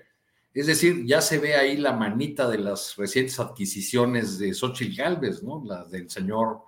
[0.54, 5.43] Es decir, ya se ve ahí la manita de las recientes adquisiciones de Xochitl Galvez,
[5.43, 5.63] ¿no?
[5.65, 6.62] La del señor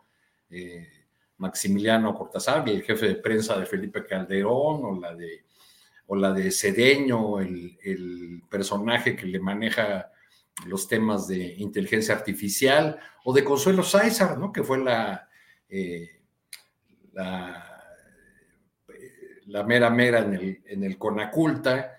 [0.50, 0.88] eh,
[1.38, 5.46] Maximiliano Cortázar, el jefe de prensa de Felipe Calderón, o la de,
[6.12, 10.12] o la de Cedeño, el, personaje que le maneja
[10.66, 14.52] los temas de inteligencia artificial, o de Consuelo Sáizar, ¿no?
[14.52, 15.30] Que fue la,
[15.70, 16.24] eh,
[17.14, 17.84] la,
[19.46, 21.99] la, mera mera en el, en el Conaculta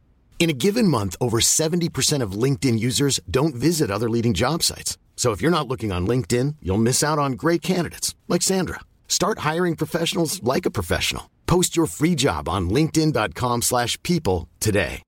[0.41, 4.97] In a given month, over 70% of LinkedIn users don't visit other leading job sites.
[5.15, 8.79] So if you're not looking on LinkedIn, you'll miss out on great candidates like Sandra.
[9.07, 11.29] Start hiring professionals like a professional.
[11.45, 15.03] Post your free job on linkedin.com/people today.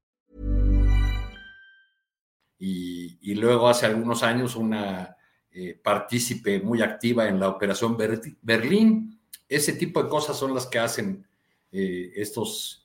[2.59, 5.17] Y, y, luego hace algunos años una
[5.51, 9.19] eh, partícipe muy activa en la operación Ber Berlín.
[9.49, 11.25] Ese tipo de cosas son las que hacen
[11.71, 12.82] eh, estos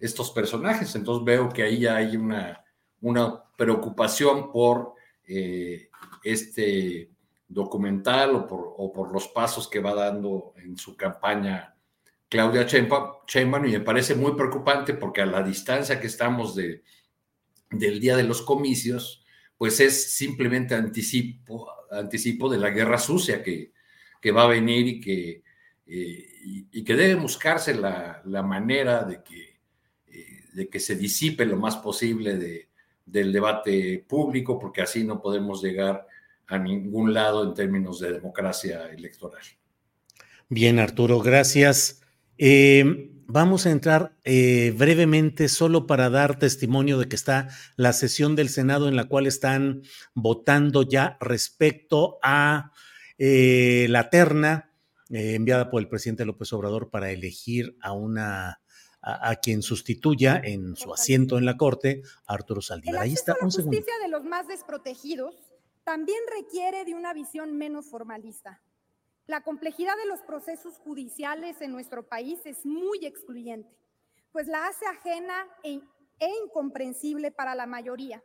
[0.00, 0.94] estos personajes.
[0.94, 2.64] Entonces veo que ahí hay una,
[3.00, 4.94] una preocupación por
[5.26, 5.90] eh,
[6.24, 7.10] este
[7.46, 11.74] documental o por, o por, los pasos que va dando en su campaña
[12.28, 16.84] Claudia Sheinbaum y me parece muy preocupante porque a la distancia que estamos de,
[17.70, 19.24] del día de los comicios,
[19.58, 23.72] pues es simplemente anticipo, anticipo de la guerra sucia que,
[24.20, 25.42] que va a venir y que,
[25.86, 26.28] eh,
[26.70, 29.49] y, que debe buscarse la, la manera de que
[30.60, 32.68] de que se disipe lo más posible de,
[33.06, 36.06] del debate público, porque así no podemos llegar
[36.46, 39.40] a ningún lado en términos de democracia electoral.
[40.50, 42.02] Bien, Arturo, gracias.
[42.36, 48.36] Eh, vamos a entrar eh, brevemente solo para dar testimonio de que está la sesión
[48.36, 49.80] del Senado en la cual están
[50.12, 52.72] votando ya respecto a
[53.16, 54.66] eh, la terna
[55.08, 58.59] enviada por el presidente López Obrador para elegir a una
[59.02, 63.02] a, quien sustituya en su asiento en la Corte Arturo Saldívar.
[63.02, 63.76] Ahí está, un segundo.
[63.76, 65.34] La justicia de los más desprotegidos
[65.84, 68.62] también requiere de una visión menos formalista.
[69.26, 73.74] La complejidad de los procesos judiciales en nuestro país es muy excluyente,
[74.32, 75.80] pues la hace ajena e,
[76.18, 78.22] e incomprensible para la mayoría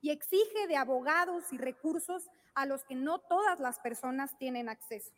[0.00, 5.12] y exige de abogados y recursos a los que no todas las personas tienen acceso.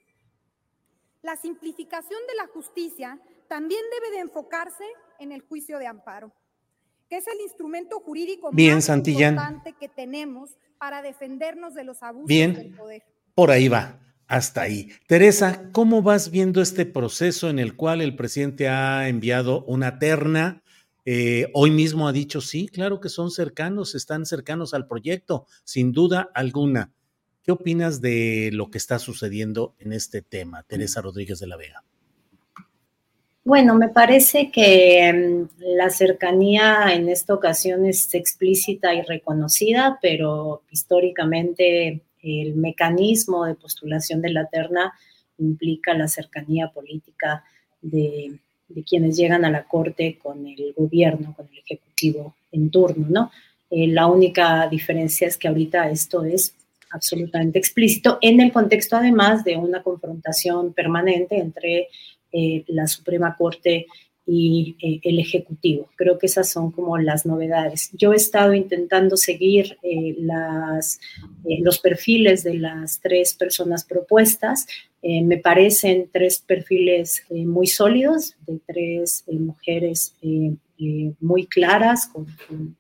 [1.23, 3.19] La simplificación de la justicia
[3.55, 4.83] también debe de enfocarse
[5.21, 6.35] en el juicio de amparo,
[7.09, 12.75] que es el instrumento jurídico más importante que tenemos para defendernos de los abusos del
[12.75, 13.05] poder.
[13.33, 14.91] Por ahí va, hasta ahí.
[15.07, 20.65] Teresa, ¿cómo vas viendo este proceso en el cual el presidente ha enviado una terna?
[21.05, 25.93] Eh, hoy mismo ha dicho, sí, claro que son cercanos, están cercanos al proyecto, sin
[25.93, 26.93] duda alguna.
[27.45, 31.85] ¿Qué opinas de lo que está sucediendo en este tema, Teresa Rodríguez de la Vega?
[33.45, 40.63] Bueno, me parece que mm, la cercanía en esta ocasión es explícita y reconocida, pero
[40.71, 44.95] históricamente el mecanismo de postulación de la terna
[45.37, 47.45] implica la cercanía política
[47.83, 48.39] de,
[48.89, 53.31] quienes llegan a la Corte con el gobierno, con el Ejecutivo en turno, ¿no?
[53.71, 56.55] Eh, la única diferencia es que ahorita esto es
[56.91, 61.89] absolutamente explícito en el contexto además de una confrontación permanente entre
[62.37, 63.87] eh, la Suprema Corte
[64.27, 65.89] y eh, el Ejecutivo.
[65.95, 67.91] Creo que esas son como las novedades.
[67.93, 70.17] Yo he estado intentando seguir eh,
[71.61, 74.67] los perfiles de las tres personas propuestas.
[75.03, 80.15] me parecen tres perfiles muy sólidos, de tres mujeres
[81.21, 82.77] muy claras, con, con,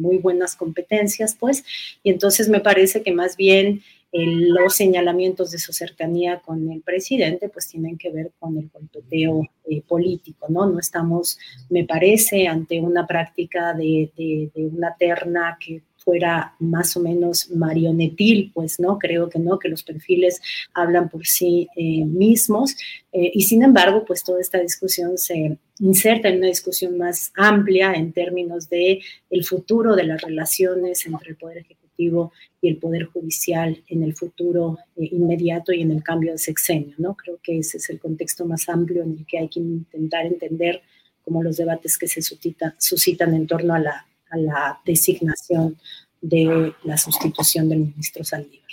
[0.00, 1.64] muy buenas competencias, pues,
[2.02, 3.82] y entonces me parece que más bien
[4.24, 9.42] los señalamientos de su cercanía con el presidente, pues tienen que ver con el golpeteo
[9.68, 10.66] eh, político, ¿no?
[10.66, 11.38] No estamos,
[11.68, 18.78] me parece, ante una práctica de, una terna que fuera más o menos marionetil, pues
[18.78, 20.40] no, creo que no, que los perfiles
[20.72, 22.76] hablan por sí eh, mismos
[23.12, 27.92] eh, y sin embargo, pues toda esta discusión se inserta en una discusión más amplia
[27.92, 29.00] en términos de
[29.30, 34.14] el futuro de las relaciones entre el Poder Ejecutivo y el Poder Judicial en el
[34.14, 37.16] futuro eh, inmediato y en el cambio de sexenio, ¿no?
[37.16, 40.82] Creo que ese es el contexto más amplio en el que hay que intentar entender
[41.24, 45.78] como los debates que se suscitan en torno a la a la designación
[46.20, 48.66] de la sustitución del ministro Saldívar.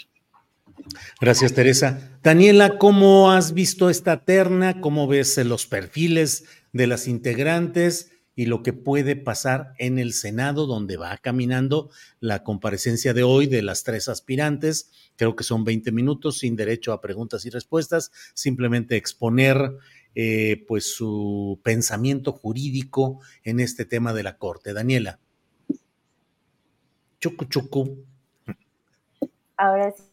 [1.21, 2.11] Gracias, Teresa.
[2.23, 4.81] Daniela, ¿cómo has visto esta terna?
[4.81, 10.65] ¿Cómo ves los perfiles de las integrantes y lo que puede pasar en el Senado,
[10.65, 14.91] donde va caminando la comparecencia de hoy de las tres aspirantes?
[15.15, 19.77] Creo que son 20 minutos sin derecho a preguntas y respuestas, simplemente exponer
[20.15, 24.73] eh, pues su pensamiento jurídico en este tema de la Corte.
[24.73, 25.19] Daniela.
[27.19, 28.05] Chucu, chucu.
[29.57, 30.03] Ahora sí.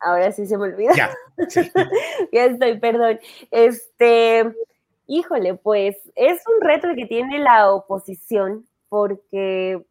[0.00, 0.92] Ahora sí se me olvida.
[0.96, 1.14] Ya,
[2.32, 3.20] ya estoy, perdón.
[3.52, 4.52] Este,
[5.16, 9.84] híjole, pues es un reto que tiene la oposición porque,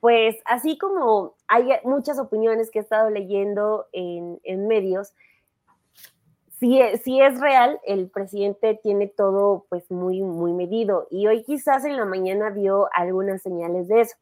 [0.00, 5.12] pues, así como hay muchas opiniones que he estado leyendo en, medios,
[6.58, 11.84] si, si, es real, el presidente tiene todo pues muy, muy medido y hoy quizás
[11.84, 14.16] en la mañana vio algunas señales de eso.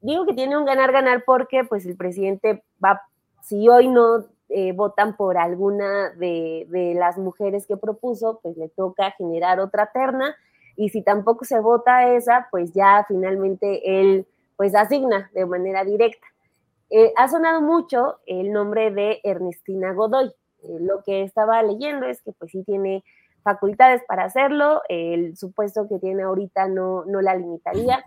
[0.00, 3.02] Digo que tiene un ganar-ganar porque pues el presidente va,
[3.42, 4.24] si hoy no
[4.54, 10.36] eh, votan por alguna de, las mujeres que propuso, pues le toca generar otra terna
[10.76, 14.26] y si tampoco se vota esa, pues ya finalmente él
[14.56, 16.26] pues asigna de manera directa.
[16.90, 20.28] Eh, ha sonado mucho el nombre de Ernestina Godoy.
[20.64, 23.04] Eh, lo que estaba leyendo es que pues sí tiene
[23.42, 28.04] facultades para hacerlo, el supuesto que tiene ahorita no, no la limitaría.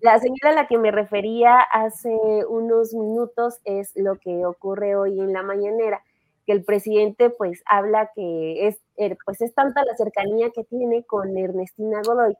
[0.00, 2.14] La señora a la que me refería hace
[2.48, 6.02] unos minutos es lo que ocurre hoy en la mañanera,
[6.44, 11.04] que el presidente pues habla que es, er, pues es tanta la cercanía que tiene
[11.04, 12.36] con Ernestina Godoy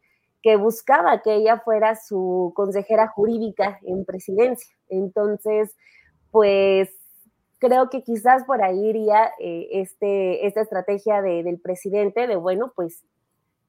[0.46, 4.76] que buscaba que ella fuera su consejera jurídica en presidencia.
[4.88, 5.74] Entonces,
[6.30, 6.88] pues
[7.58, 13.02] creo que quizás por ahí iría eh, este, esta estrategia del presidente de, bueno, pues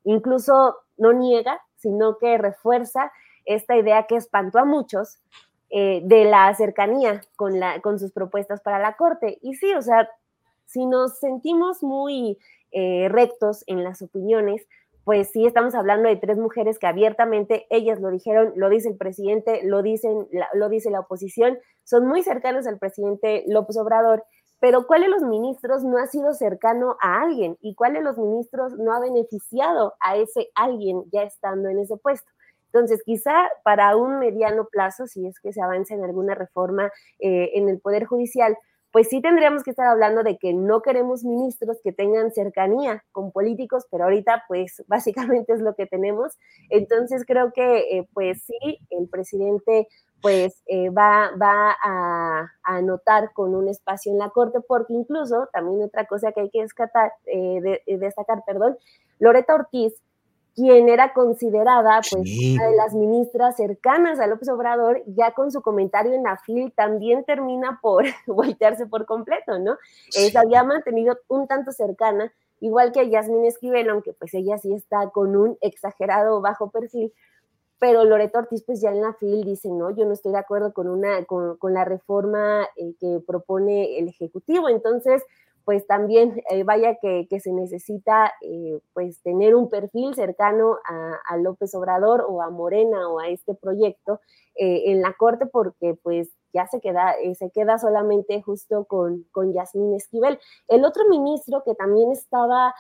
[0.04, 3.12] incluso no niega, sino que refuerza
[3.48, 5.20] esta idea que espantó a muchos
[5.70, 9.39] eh, de la cercanía con, la, con sus propuestas para la Corte.
[9.41, 10.10] Y sí, o sea,
[10.66, 12.38] si nos sentimos muy
[12.72, 14.66] eh, rectos en las opiniones,
[15.04, 18.98] pues sí estamos hablando de tres mujeres que abiertamente ellas lo dijeron, lo dice el
[18.98, 24.26] presidente, lo, dicen, lo dice la oposición, son muy cercanos al presidente López Obrador,
[24.60, 27.58] pero ¿cuál de los ministros no ha sido cercano a alguien?
[27.62, 31.95] ¿Y cuál de los ministros no ha beneficiado a ese alguien ya estando en ese
[31.98, 32.30] puesto?
[32.78, 37.52] Entonces, quizá para un mediano plazo, si es que se avanza en alguna reforma eh,
[37.56, 38.56] en el Poder Judicial,
[38.92, 43.32] pues sí tendríamos que estar hablando de que no queremos ministros que tengan cercanía con
[43.32, 46.38] políticos, pero ahorita pues básicamente es lo que tenemos.
[46.70, 49.88] Entonces creo que eh, pues sí, el presidente
[50.22, 55.84] pues eh, va, va a, anotar con un espacio en la Corte, porque incluso también
[55.84, 58.78] otra cosa que hay que destacar, perdón,
[59.20, 59.94] Loreta Ortiz
[60.58, 62.24] quien era considerada pues
[62.55, 66.74] una de las ministras cercanas a López Obrador, ya con su comentario en la FIL
[66.74, 69.78] también termina por voltearse por completo, ¿no?
[70.10, 74.74] se había mantenido un tanto cercana, igual que a Yasmín Esquivel, aunque pues ella sí
[74.74, 77.14] está con un exagerado bajo perfil,
[77.78, 80.74] pero Loreto Ortiz pues ya en la FIL dice, no, yo no estoy de acuerdo
[80.74, 85.22] con, una, con, la reforma eh, que propone el Ejecutivo, entonces
[85.68, 91.76] pues también eh, vaya que, se necesita eh, pues tener un perfil cercano a, López
[91.76, 94.22] Obrador o a Morena o a este proyecto
[94.55, 99.51] eh, en la corte porque pues ya se queda, se queda solamente justo con, con
[99.51, 100.39] Yasmín Esquivel.
[100.70, 102.74] El otro ministro que también estaba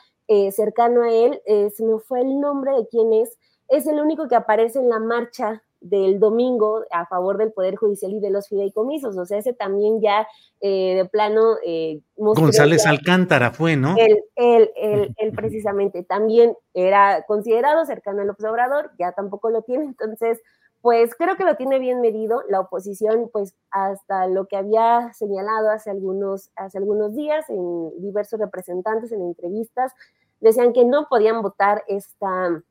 [0.51, 4.35] cercano a él, se me fue el nombre de quién es, es el único que
[4.35, 9.17] aparece en la marcha del domingo a favor del Poder Judicial y de los fideicomisos.
[9.17, 10.27] O sea, ese también ya
[10.59, 11.57] eh, de plano...
[11.65, 13.95] Eh, González Alcántara fue, ¿no?
[13.97, 20.41] Él, él, él, precisamente también era considerado cercano al observador, ya tampoco lo tiene, entonces,
[20.81, 22.43] pues creo que lo tiene bien medido.
[22.49, 28.39] La oposición, pues hasta lo que había señalado hace algunos, hace algunos días en diversos
[28.39, 29.93] representantes en entrevistas,
[30.39, 32.61] decían que no podían votar esta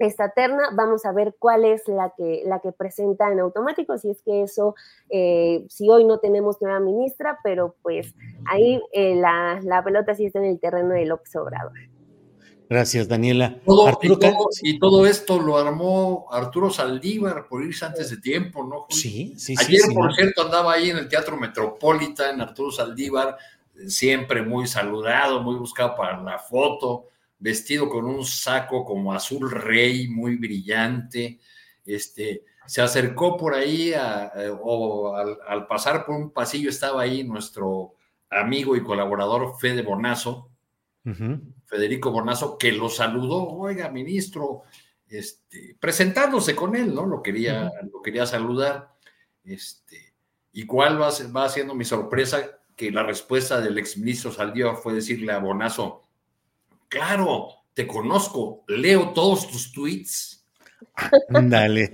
[0.00, 4.10] esta terna, vamos a ver cuál es la que, la que presenta en automático, si
[4.10, 4.74] es que eso,
[5.10, 8.14] eh, si hoy no tenemos nueva ministra, pero pues
[8.46, 11.72] ahí eh, la, pelota sí está en el terreno del López Obrador.
[12.70, 13.58] Gracias, Daniela.
[14.62, 18.86] y, todo, esto lo armó Arturo Saldívar por irse antes de tiempo, ¿no?
[18.88, 19.64] Sí, sí, sí.
[19.66, 23.36] Ayer, por cierto, andaba ahí en el Teatro Metropolitan, Arturo Saldívar,
[23.86, 27.08] siempre muy saludado, muy buscado para la foto,
[27.40, 31.40] vestido con un saco como azul rey, muy brillante.
[31.84, 37.94] Este, se acercó por ahí eh, o al, pasar por un pasillo estaba ahí nuestro
[38.28, 40.50] amigo y colaborador Fede Bonazo,
[41.64, 44.62] Federico Bonazo, que lo saludó, oiga, ministro,
[45.08, 47.06] este, presentándose con él, ¿no?
[47.06, 48.92] Lo quería, lo quería saludar.
[49.42, 50.14] Este,
[50.52, 52.60] ¿Y cuál va, va siendo mi sorpresa?
[52.76, 56.02] Que la respuesta del exministro Saldívar fue decirle a Bonazo,
[56.90, 60.46] claro, te conozco, leo todos tus tweets.
[61.30, 61.90] Dale.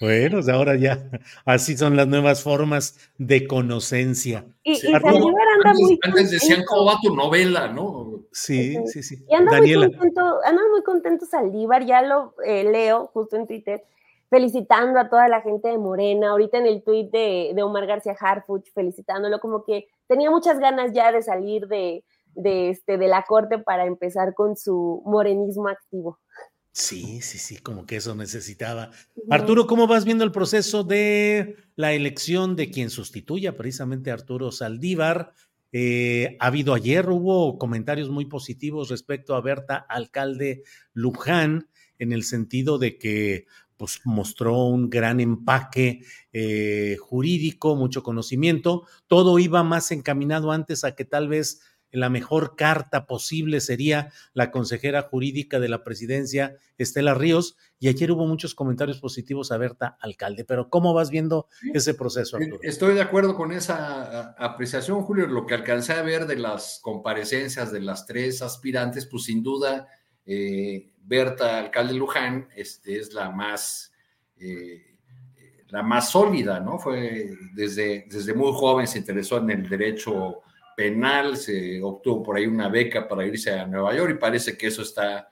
[0.00, 1.08] Bueno, ahora ya,
[1.44, 4.44] así son las nuevas formas de conocencia.
[4.64, 7.68] Y, anda muy antes decían, ¿cómo va tu novela?
[7.68, 8.24] ¿no?
[8.32, 9.24] Sí, sí, sí.
[9.28, 13.84] Y anda muy contento, anda muy contento Saldívar, ya lo eh, leo justo en Twitter,
[14.28, 18.16] felicitando a toda la gente de Morena, ahorita en el tuit de, de Omar García
[18.18, 22.02] Harfuch, felicitándolo, como que tenía muchas ganas ya de salir de,
[22.34, 26.18] de, este, de la corte para empezar con su morenismo activo.
[26.72, 28.90] Sí, sí, sí, como que eso necesitaba.
[29.30, 34.50] Arturo, ¿cómo vas viendo el proceso de la elección de quien sustituya precisamente a Arturo
[34.50, 35.32] Saldívar?
[35.70, 41.68] Eh, ha habido ayer, hubo comentarios muy positivos respecto a Berta Alcalde Luján,
[41.98, 46.00] en el sentido de que pues, mostró un gran empaque
[46.32, 48.86] eh, jurídico, mucho conocimiento.
[49.06, 51.60] Todo iba más encaminado antes a que tal vez
[51.94, 58.10] la mejor carta posible sería la consejera jurídica de la presidencia, Estela Ríos, y ayer
[58.10, 62.58] hubo muchos comentarios positivos a Berta Alcalde, pero ¿cómo vas viendo ese proceso, Arturo?
[62.62, 67.70] Estoy de acuerdo con esa apreciación, Julio, lo que alcancé a ver de las comparecencias
[67.70, 69.88] de las tres aspirantes, pues sin duda,
[70.26, 73.92] eh, Berta Alcalde Luján este, es la más...
[74.36, 74.90] Eh,
[75.68, 76.78] la más sólida, ¿no?
[76.78, 80.42] Fue desde, desde muy joven se interesó en el derecho
[80.76, 84.68] penal, se obtuvo por ahí una beca para irse a Nueva York y parece que
[84.68, 85.30] eso está,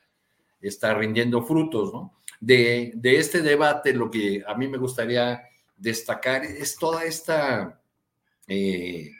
[0.60, 2.18] está rindiendo frutos, ¿no?
[2.40, 5.42] De, este debate, lo que a mí me gustaría
[5.76, 7.80] destacar es toda esta
[8.48, 9.10] eh,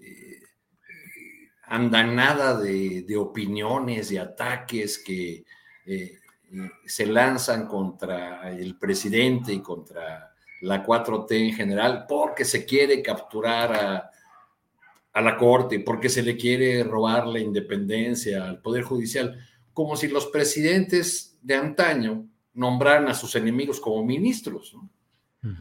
[0.00, 0.40] eh,
[1.66, 5.44] andanada de, opiniones, y ataques que
[5.86, 6.18] eh,
[6.84, 13.72] se lanzan contra el presidente y contra la 4T en general, porque se quiere capturar
[13.72, 14.10] a
[15.14, 19.38] a la Corte porque se le quiere robar la independencia al Poder Judicial,
[19.72, 24.76] como si los presidentes de antaño nombraran a sus enemigos como ministros.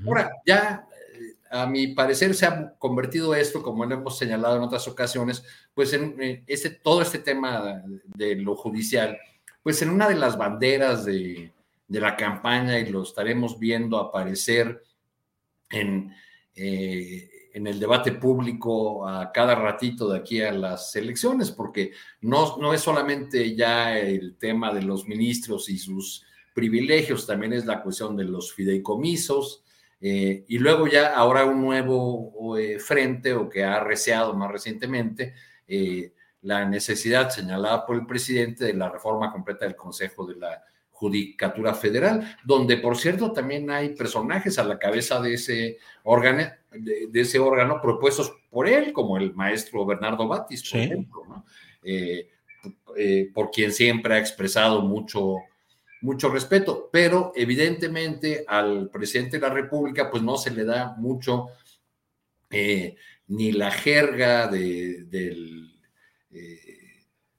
[0.06, 4.64] Ahora, ya eh, a mi parecer se ha convertido esto, como lo hemos señalado en
[4.64, 5.44] otras ocasiones,
[5.74, 9.18] pues en eh, este, todo este tema de lo judicial,
[9.62, 11.52] pues en una de las banderas de,
[11.88, 14.84] de la campaña y lo estaremos viendo aparecer
[15.70, 16.14] en,
[16.56, 21.92] eh, en el debate público a cada ratito de aquí a las elecciones, porque
[22.22, 26.26] no, no es solamente ya el tema de los ministros y sus
[26.56, 29.64] privilegios, también es la cuestión de los fideicomisos,
[30.02, 35.34] eh, y luego ya ahora un nuevo eh, frente o que ha receado más recientemente
[35.68, 40.62] eh, la necesidad señalada por el presidente de la reforma completa del Consejo de la
[41.04, 47.10] Judicatura Federal, donde por cierto también hay personajes a la cabeza de ese órgano de,
[47.14, 51.44] ese órgano propuestos por él, como el maestro Bernardo Batis, por ejemplo,
[51.84, 52.30] eh,
[52.96, 55.40] eh, por quien siempre ha expresado mucho,
[56.02, 61.48] mucho respeto, pero evidentemente al presidente de la República pues no se le da mucho
[62.50, 62.96] eh,
[63.28, 65.10] ni la jerga del,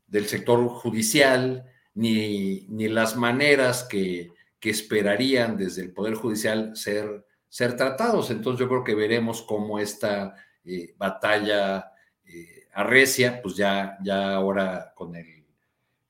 [0.06, 7.24] del sector judicial, ni, ni las maneras que, que esperarían desde el Poder Judicial ser
[7.54, 8.32] ser tratados.
[8.32, 10.34] Entonces yo creo que veremos cómo esta
[10.64, 11.92] eh, batalla
[12.26, 15.46] eh, arrecia, pues ya, ya ahora con el,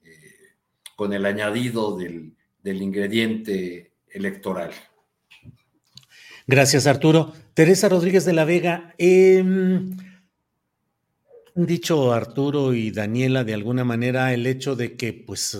[0.04, 0.54] eh,
[0.96, 2.32] con el añadido del,
[2.62, 4.70] del ingrediente electoral.
[6.46, 7.34] Gracias, Arturo.
[7.52, 8.94] Teresa Rodríguez de la Vega.
[8.98, 9.98] han
[11.54, 15.56] dicho Arturo y Daniela de alguna manera el hecho de que, pues,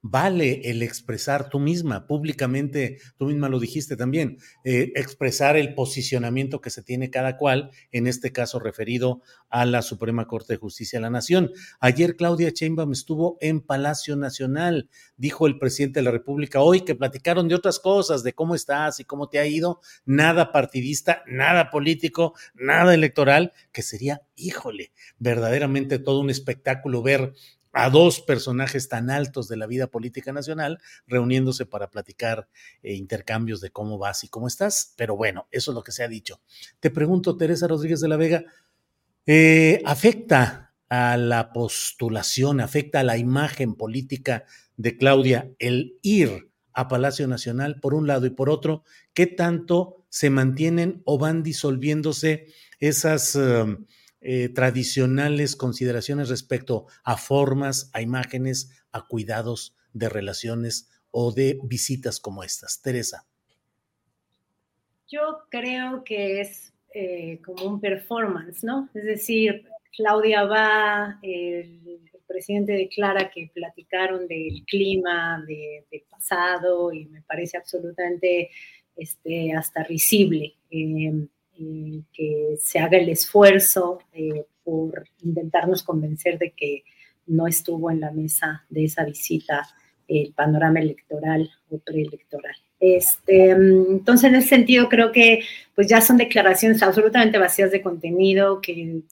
[0.00, 6.60] vale el expresar tú misma, públicamente, tú misma lo dijiste también, eh, expresar el posicionamiento
[6.60, 10.98] que se tiene cada cual, en este caso referido a la Suprema Corte de Justicia
[10.98, 11.50] de la Nación.
[11.80, 16.94] Ayer Claudia Sheinbaum estuvo en Palacio Nacional, dijo el presidente de la República hoy que
[16.94, 21.70] platicaron de otras cosas, de cómo estás y cómo te ha ido, nada partidista, nada
[21.70, 27.32] político, nada electoral, que sería, híjole, verdaderamente todo un espectáculo ver
[27.72, 32.48] a dos personajes tan altos de la vida política nacional reuniéndose para platicar
[32.82, 34.94] eh, intercambios de cómo vas y cómo estás.
[34.96, 36.40] Pero bueno, eso es lo que se ha dicho.
[36.80, 38.44] Te pregunto, Teresa Rodríguez de la Vega,
[39.26, 44.44] eh, ¿afecta a la postulación, afecta a la imagen política
[44.76, 48.84] de Claudia el ir a Palacio Nacional por un lado y por otro?
[49.12, 52.46] ¿Qué tanto se mantienen o van disolviéndose
[52.78, 53.34] esas...
[53.34, 53.84] Um,
[54.20, 62.20] eh, tradicionales consideraciones respecto a formas, a imágenes, a cuidados de relaciones o de visitas
[62.20, 62.82] como estas.
[62.82, 63.26] Teresa.
[65.08, 68.90] Yo creo que es eh, como un performance, ¿no?
[68.92, 69.64] Es decir,
[69.96, 77.56] Claudia va, el, presidente declara que platicaron del clima, de, del pasado, y me parece
[77.56, 78.50] absolutamente
[78.96, 80.56] este, hasta risible.
[80.70, 81.26] Eh,
[82.12, 86.84] que se haga el esfuerzo eh, por intentarnos convencer de que
[87.26, 89.66] no estuvo en la mesa de esa visita
[90.06, 92.54] el panorama electoral o preelectoral.
[92.80, 95.42] Este, entonces, en ese sentido, creo que
[95.74, 99.02] pues ya son declaraciones absolutamente vacías de contenido que,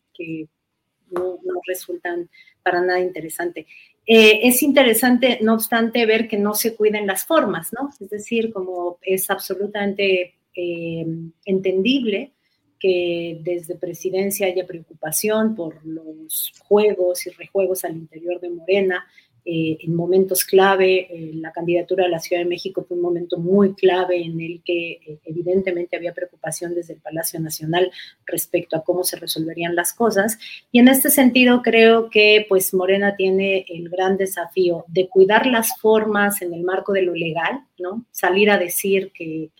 [1.10, 2.28] no, resultan
[2.62, 3.66] para nada interesante.
[4.06, 7.90] Eh, es interesante, no obstante, ver que no se cuiden las formas, ¿no?
[8.00, 11.06] Es decir, como es absolutamente eh,
[11.44, 12.32] entendible
[12.78, 19.06] que desde presidencia haya preocupación por los juegos y rejuegos al interior de Morena,
[19.48, 21.06] eh, en momentos clave.
[21.08, 24.60] Eh, la candidatura a la Ciudad de México fue un momento muy clave en el
[24.64, 27.92] que eh, evidentemente había preocupación desde el Palacio Nacional
[28.26, 30.36] respecto a cómo se resolverían las cosas.
[30.72, 35.78] Y en este sentido creo que pues Morena tiene el gran desafío de cuidar las
[35.78, 38.04] formas en el marco de lo legal, ¿no?
[38.10, 39.50] Salir a decir que,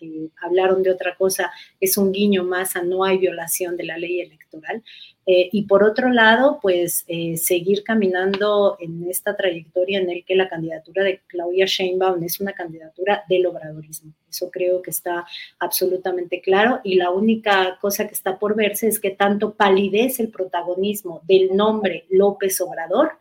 [0.41, 4.21] hablaron de otra cosa es un guiño más a no hay violación de la ley
[4.21, 4.83] electoral,
[5.29, 10.35] eh, y por otro lado, pues eh, seguir caminando en esta trayectoria en el que
[10.35, 14.13] la candidatura de Claudia Sheinbaum es una candidatura del obradorismo.
[14.29, 15.25] Eso creo que está
[15.59, 20.29] absolutamente claro y la única cosa que está por verse es que tanto palidez el
[20.29, 23.11] protagonismo del nombre López Obrador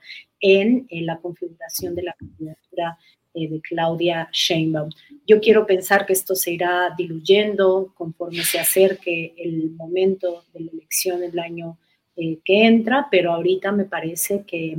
[0.41, 2.99] en, la configuración de la candidatura
[3.37, 4.89] eh, de Claudia Sheinbaum.
[5.27, 10.71] Yo quiero pensar que esto se irá diluyendo conforme se acerque el momento de la
[10.71, 11.77] elección el año
[12.17, 14.79] eh, que entra, pero ahorita me parece que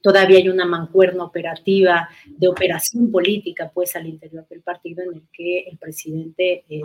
[0.00, 5.22] todavía hay una mancuerna operativa de operación política pues al interior del partido en el
[5.30, 6.82] que el presidente es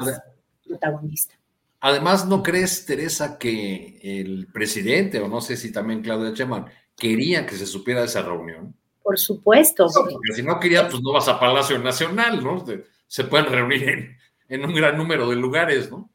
[0.68, 1.34] protagonista.
[1.80, 6.66] Además, ¿no crees, Teresa, que el presidente, o no sé si también Claudia Sheinbaum,
[6.98, 8.76] quería que se supiera de esa reunión?
[9.04, 9.88] Por supuesto.
[9.94, 12.64] porque si no quería, pues no vas a Palacio Nacional, ¿no?
[13.08, 14.18] Se pueden reunir en,
[14.50, 16.10] en un gran número de lugares, ¿no?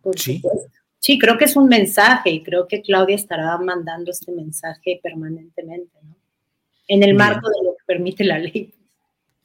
[0.00, 0.36] Por sí.
[0.36, 0.78] Supuesto.
[1.00, 5.96] Sí, creo que es un mensaje y creo que Claudia estará mandando este mensaje permanentemente,
[6.02, 6.16] ¿no?
[6.88, 8.74] En el marco de lo que permite la ley.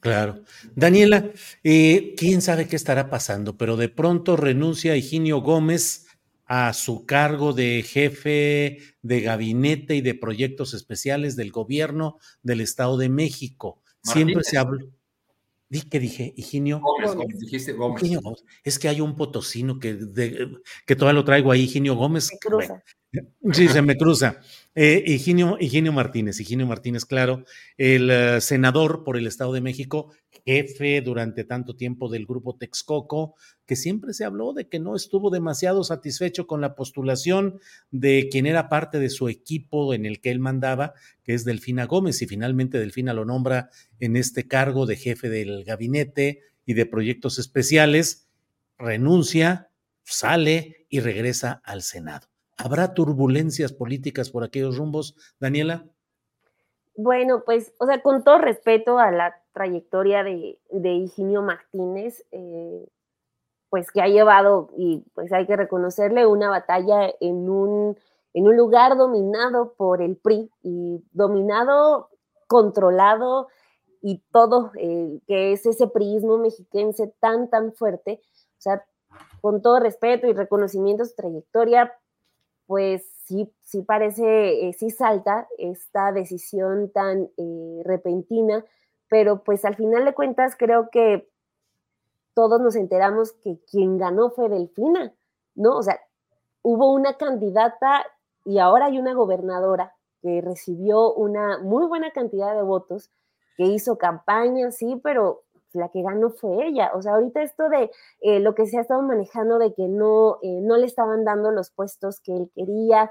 [0.00, 0.40] Claro.
[0.74, 1.30] Daniela,
[1.62, 6.03] eh, quién sabe qué estará pasando, pero de pronto renuncia Higinio Gómez
[6.46, 12.96] a su cargo de jefe de gabinete y de proyectos especiales del gobierno del Estado
[12.96, 13.80] de México.
[14.02, 14.86] Siempre se habló.
[15.90, 16.32] ¿Qué dije?
[16.36, 16.80] Higinio.
[16.80, 18.02] Gómez, dijiste Gómez.
[18.62, 19.98] Es que hay un potosino que,
[20.86, 22.30] que todavía lo traigo ahí, Higinio Gómez.
[23.52, 24.40] Sí, se me cruza.
[24.76, 27.44] Eh, Higinio, Martínez, Higinio Martínez, claro,
[27.76, 30.12] el eh, senador por el Estado de México,
[30.44, 35.30] jefe durante tanto tiempo del grupo Texcoco, que siempre se habló de que no estuvo
[35.30, 37.60] demasiado satisfecho con la postulación
[37.92, 41.86] de quien era parte de su equipo en el que él mandaba, que es Delfina
[41.86, 43.70] Gómez, y finalmente Delfina lo nombra
[44.00, 48.26] en este cargo de jefe del gabinete y de proyectos especiales,
[48.76, 49.70] renuncia,
[50.02, 52.33] sale y regresa al Senado.
[52.56, 55.86] ¿Habrá turbulencias políticas por aquellos rumbos, Daniela?
[56.96, 62.86] Bueno, pues, o sea, con todo respeto a la trayectoria de, de Higinio Martínez, eh,
[63.68, 67.98] pues que ha llevado, y pues hay que reconocerle, una batalla en un,
[68.32, 72.10] en un lugar dominado por el PRI y dominado,
[72.46, 73.48] controlado
[74.00, 78.20] y todo, eh, que es ese priismo mexiquense tan, tan fuerte.
[78.58, 78.84] O sea,
[79.40, 81.92] con todo respeto y reconocimiento a su trayectoria,
[82.66, 88.64] pues sí, sí parece, eh, sí salta esta decisión tan eh, repentina,
[89.08, 91.28] pero pues al final de cuentas creo que
[92.34, 95.14] todos nos enteramos que quien ganó fue Delfina,
[95.54, 95.76] ¿no?
[95.76, 96.00] O sea,
[96.62, 98.04] hubo una candidata
[98.44, 103.10] y ahora hay una gobernadora que recibió una muy buena cantidad de votos,
[103.56, 105.43] que hizo campaña, sí, pero
[105.74, 106.90] la que ganó fue ella.
[106.94, 110.38] O sea, ahorita esto de eh, lo que se ha estado manejando de que no,
[110.42, 113.10] eh, no le estaban dando los puestos que él quería,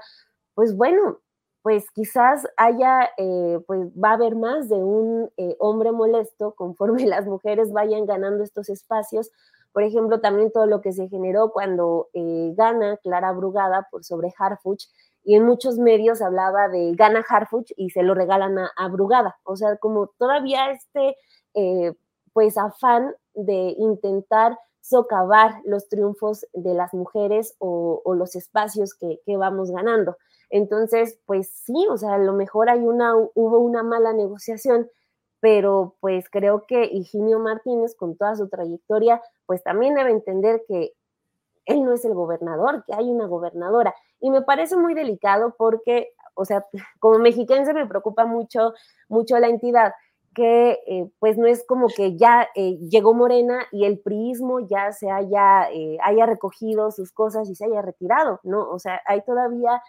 [0.54, 1.20] pues bueno,
[1.62, 7.06] pues quizás haya, eh, pues va a haber más de un eh, hombre molesto conforme
[7.06, 9.30] las mujeres vayan ganando estos espacios.
[9.72, 14.86] Por ejemplo, también todo lo que se generó cuando gana Clara Brugada por sobre Harfuch,
[15.24, 19.38] y en muchos medios hablaba de gana Harfuch y se lo regalan a, Brugada.
[19.42, 21.16] O sea, como todavía este,
[22.34, 29.70] pues afán de intentar socavar los triunfos de las mujeres o, los espacios que, vamos
[29.70, 30.18] ganando.
[30.50, 34.90] Entonces, pues sí, o sea, a lo mejor hay una, hubo una mala negociación,
[35.40, 40.92] pero pues creo que Higinio Martínez, con toda su trayectoria, pues también debe entender que
[41.64, 43.94] él no es el gobernador, que hay una gobernadora.
[44.20, 46.66] Y me parece muy delicado porque, o sea,
[46.98, 48.74] como mexiquense me preocupa mucho,
[49.08, 49.94] mucho la entidad,
[50.34, 54.92] que eh, pues no es como que ya eh, llegó Morena y el priismo ya
[54.92, 58.68] se haya, eh, haya recogido sus cosas y se haya retirado, ¿no?
[58.70, 59.82] O sea, hay todavía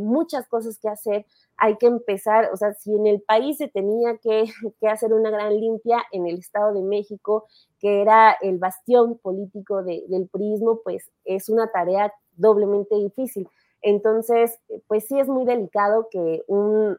[0.00, 1.26] muchas cosas que hacer,
[1.56, 4.44] hay que empezar, o sea, si en el país se tenía que,
[4.80, 7.46] que, hacer una gran limpia en el Estado de México,
[7.80, 13.48] que era el bastión político del priismo, pues es una tarea doblemente difícil.
[13.82, 16.96] Entonces, pues sí es muy delicado que un,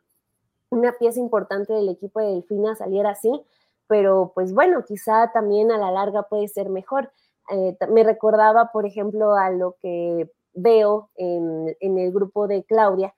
[0.70, 3.46] una pieza importante del equipo de Delfina saliera así,
[3.88, 7.12] pero pues bueno, quizá también a la larga puede ser mejor.
[7.52, 13.14] Eh, me recordaba, por ejemplo, a lo que veo en, el grupo de Claudia,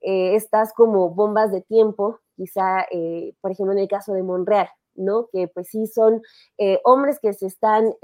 [0.00, 4.68] eh, estas como bombas de tiempo, quizá, eh, por ejemplo, en el caso de Monreal,
[4.94, 5.28] ¿no?
[5.32, 6.22] Que pues sí son
[6.84, 7.94] hombres que se están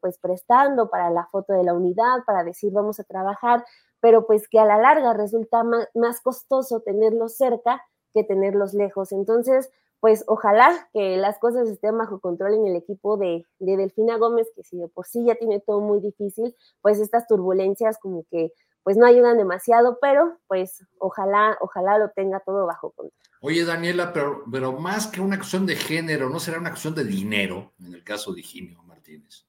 [0.00, 3.64] pues prestando para la foto de la unidad, para decir vamos a trabajar,
[4.00, 7.82] pero pues que a la larga resulta más costoso tenerlos cerca
[8.16, 9.12] que tenerlos lejos.
[9.12, 14.48] Entonces, pues ojalá que las cosas estén bajo control en el equipo de, Delfina Gómez,
[14.56, 18.52] que si de por sí ya tiene todo muy difícil, pues estas turbulencias como que
[18.82, 23.12] pues no ayudan demasiado, pero pues ojalá, ojalá lo tenga todo bajo control.
[23.40, 27.04] Oye, Daniela, pero, pero más que una cuestión de género, ¿no será una cuestión de
[27.04, 29.44] dinero en el caso de Higinio Martínez?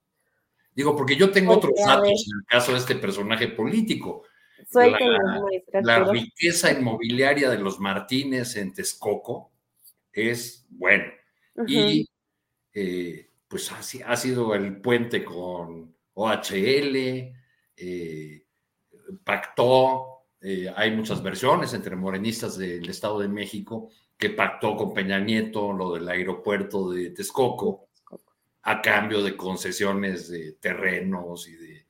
[0.74, 4.24] Digo, porque yo tengo otros datos en el caso de este personaje político
[5.84, 9.52] la, riqueza inmobiliaria de los Martínez en Texcoco
[10.12, 11.06] es bueno.
[11.68, 12.08] Y
[12.74, 13.80] eh, pues ha,
[14.12, 17.34] ha, sido el puente con OHL,
[17.78, 18.44] eh,
[19.24, 25.20] pactó, eh, hay muchas versiones entre morenistas del Estado de México, que pactó con Peña
[25.20, 27.88] Nieto lo del aeropuerto de Texcoco
[28.64, 31.87] a cambio de concesiones de terrenos y de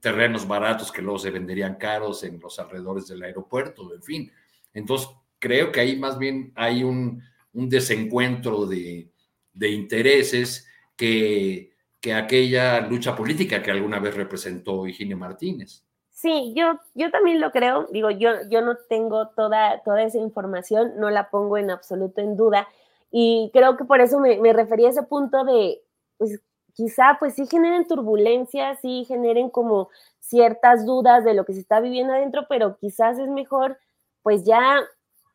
[0.00, 4.32] terrenos baratos que luego se venderían caros en los alrededores del aeropuerto, en fin.
[4.72, 5.08] Entonces,
[5.38, 7.22] creo que ahí más bien hay un,
[7.52, 9.10] desencuentro de,
[9.54, 10.66] intereses
[10.96, 11.70] que,
[12.00, 15.84] que, aquella lucha política que alguna vez representó Higinio Martínez.
[16.10, 17.86] Sí, yo, yo también lo creo.
[17.92, 22.36] Digo, yo, yo no tengo toda, toda esa información, no la pongo en absoluto en
[22.36, 22.66] duda.
[23.10, 25.82] Y creo que por eso me, me refería a ese punto de,
[26.16, 26.40] pues,
[26.74, 29.88] quizá pues sí generen turbulencias, sí generen como
[30.20, 33.78] ciertas dudas de lo que se está viviendo adentro, pero quizás es mejor
[34.22, 34.80] pues ya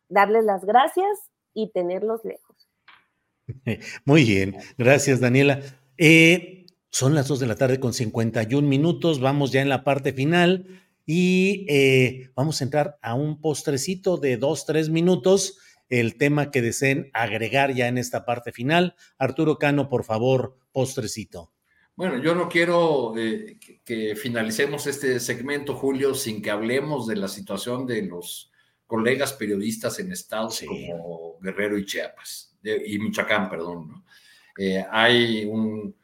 [0.10, 2.56] darles las gracias y tenerlos lejos.
[4.06, 5.62] Muy bien, gracias Daniela.
[5.98, 10.12] Eh, son las dos de la tarde con 51 minutos, vamos ya en la parte
[10.12, 10.66] final
[11.06, 15.58] y eh, vamos a entrar a un postrecito de dos, tres minutos
[15.90, 18.96] el tema que deseen agregar ya en esta parte final.
[19.18, 21.52] Arturo Cano, por favor, postrecito.
[21.96, 27.28] Bueno, yo no quiero eh, que, finalicemos este segmento, Julio, sin que hablemos de la
[27.28, 28.52] situación de los
[28.88, 34.06] colegas periodistas en estados como Guerrero y Chiapas, y Michoacán, perdón.
[34.58, 35.96] Eh, hay un,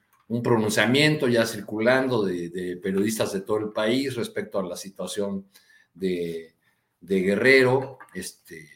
[0.44, 5.48] pronunciamiento ya circulando de, periodistas de todo el país respecto a la situación
[5.94, 6.56] de,
[7.00, 8.00] de Guerrero.
[8.14, 8.68] Este,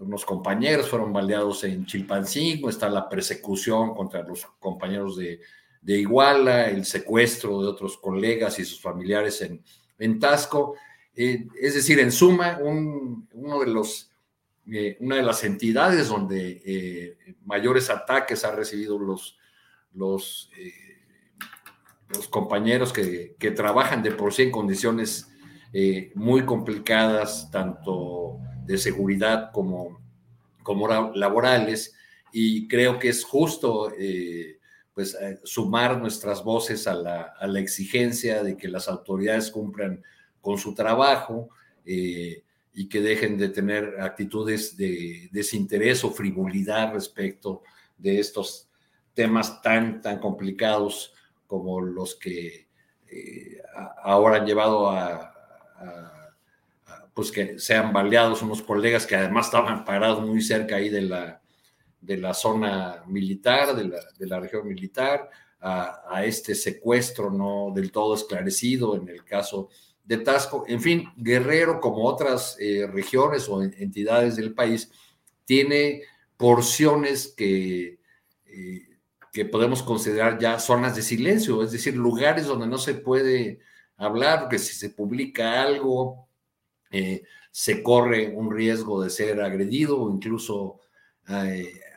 [0.00, 5.40] unos compañeros fueron baleados en Chilpancingo, está la persecución contra los compañeros de,
[5.82, 9.62] Iguala, el secuestro de otros colegas y sus familiares en,
[9.98, 10.74] en Tasco.
[11.14, 14.10] Eh, es decir, en suma, uno de los,
[14.70, 19.38] eh, una de las entidades donde eh, mayores ataques han recibido los,
[19.94, 20.50] los,
[22.08, 25.28] los compañeros que, que, trabajan de por sí en condiciones
[26.14, 28.40] muy complicadas, tanto
[28.70, 30.00] de seguridad como,
[30.62, 31.92] como laborales
[32.32, 34.60] y creo que es justo eh,
[34.94, 40.04] pues eh, sumar nuestras voces a la, a la, exigencia de que las autoridades cumplan
[40.40, 41.48] con su trabajo
[41.84, 47.62] eh, y que dejen de tener actitudes de desinterés o frivolidad respecto
[47.98, 48.68] de estos
[49.14, 51.12] temas tan, tan complicados
[51.48, 52.68] como los que
[54.04, 56.19] ahora han llevado a
[57.14, 61.40] pues que sean baleados unos colegas que además estaban parados muy cerca ahí de la,
[62.00, 65.28] de la zona militar, de la, de la región militar,
[65.60, 69.68] a, este secuestro no del todo esclarecido en el caso
[70.04, 70.64] de Tasco.
[70.66, 74.90] En fin, Guerrero, como otras eh, regiones o entidades del país,
[75.44, 76.02] tiene
[76.36, 78.00] porciones que,
[78.46, 78.88] eh,
[79.32, 83.60] que podemos considerar ya zonas de silencio, es decir, lugares donde no se puede
[83.96, 86.29] hablar, que si se publica algo,
[86.90, 90.80] eh, se corre un riesgo de ser agredido o incluso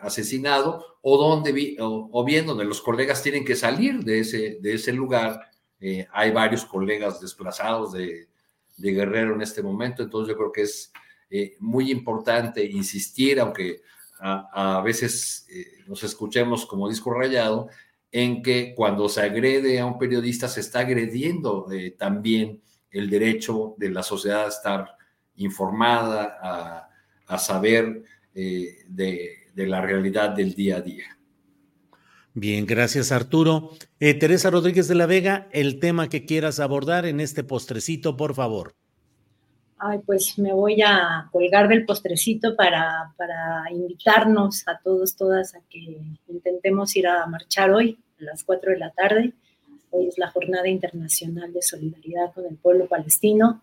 [0.04, 4.94] asesinado, o, donde, o, bien donde los colegas tienen que salir de ese, de ese
[4.94, 5.40] lugar.
[5.80, 8.28] Eh, hay varios colegas desplazados de,
[8.78, 10.94] de, Guerrero en este momento, entonces yo creo que es
[11.30, 13.82] eh, muy importante insistir, aunque
[14.20, 17.68] a, a veces eh, nos escuchemos como disco rayado,
[18.10, 21.66] en que cuando se agrede a un periodista se está agrediendo
[21.98, 22.62] también
[22.94, 24.98] el derecho de la sociedad a estar
[25.36, 26.90] informada, a,
[27.28, 31.06] a saber de de la realidad del día a día.
[32.34, 33.72] Bien, gracias Arturo.
[34.00, 38.34] Eh, Teresa Rodríguez de la Vega, el tema que quieras abordar en este postrecito, por
[38.34, 38.74] favor.
[39.78, 45.60] Ay, pues me voy a colgar del postrecito para, para invitarnos a todos, todas, a
[45.70, 49.34] que intentemos ir a marchar hoy a las 4 de la tarde.
[49.96, 53.62] Hoy es la Jornada Internacional de Solidaridad con el Pueblo Palestino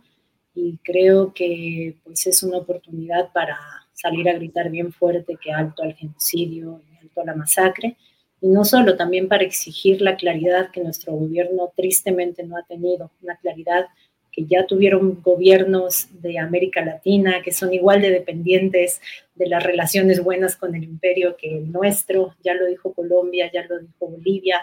[0.55, 3.59] y creo que pues es una oportunidad para
[3.95, 7.97] salir a gritar bien fuerte que alto al genocidio y alto a la masacre,
[8.41, 13.11] y no solo, también para exigir la claridad que nuestro gobierno tristemente no ha tenido,
[13.21, 13.87] una claridad
[14.31, 19.01] que ya tuvieron gobiernos de América Latina que son igual de dependientes
[19.35, 23.67] de las relaciones buenas con el imperio que el nuestro, ya lo dijo Colombia, ya
[23.67, 24.61] lo dijo Bolivia,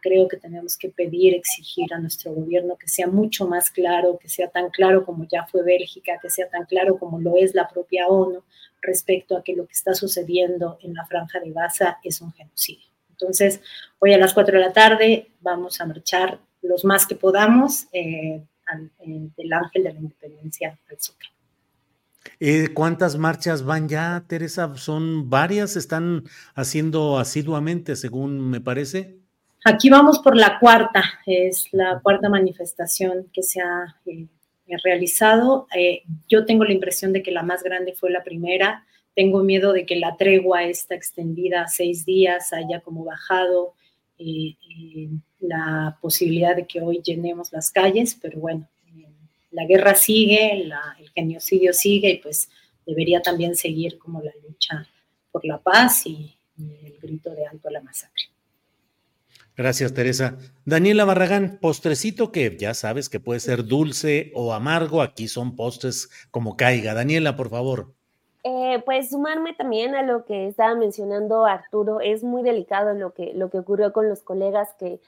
[0.00, 4.28] creo que tenemos que pedir, exigir a nuestro gobierno que sea mucho más claro, que
[4.28, 7.68] sea tan claro como ya fue Bélgica, que sea tan claro como lo es la
[7.68, 8.42] propia ONU
[8.80, 12.86] respecto a que lo que está sucediendo en la franja de Gaza es un genocidio.
[13.10, 13.60] Entonces,
[13.98, 18.42] hoy a las 4 de la tarde vamos a marchar los más que podamos eh,
[19.36, 21.36] del Ángel de la Independencia al Zócalo.
[22.40, 24.76] Eh, ¿Cuántas marchas van ya, Teresa?
[24.76, 25.76] ¿Son varias?
[25.76, 26.24] ¿Están
[26.54, 29.25] haciendo asiduamente, según me parece?
[29.68, 34.28] Aquí vamos por la cuarta, es la cuarta manifestación que se ha eh,
[34.84, 35.66] realizado.
[35.76, 38.86] Eh, yo tengo la impresión de que la más grande fue la primera.
[39.16, 43.74] Tengo miedo de que la tregua esta extendida seis días haya como bajado
[44.20, 44.54] eh,
[45.40, 48.68] la posibilidad de que hoy llenemos las calles, pero bueno,
[49.50, 50.72] la guerra sigue, el
[51.12, 52.48] genocidio sigue y pues
[52.86, 54.86] debería también seguir como la lucha
[55.32, 58.35] por la paz y el grito de alto a la masacre.
[59.56, 60.36] Gracias, Teresa.
[60.66, 65.00] Daniela Barragán, postrecito que ya sabes que puede ser dulce o amargo.
[65.00, 66.92] Aquí son postres como caiga.
[66.92, 67.94] Daniela, por favor.
[68.44, 73.32] Eh, pues sumarme también a lo que estaba mencionando Arturo, es muy delicado lo que,
[73.34, 75.00] lo que ocurrió con los colegas que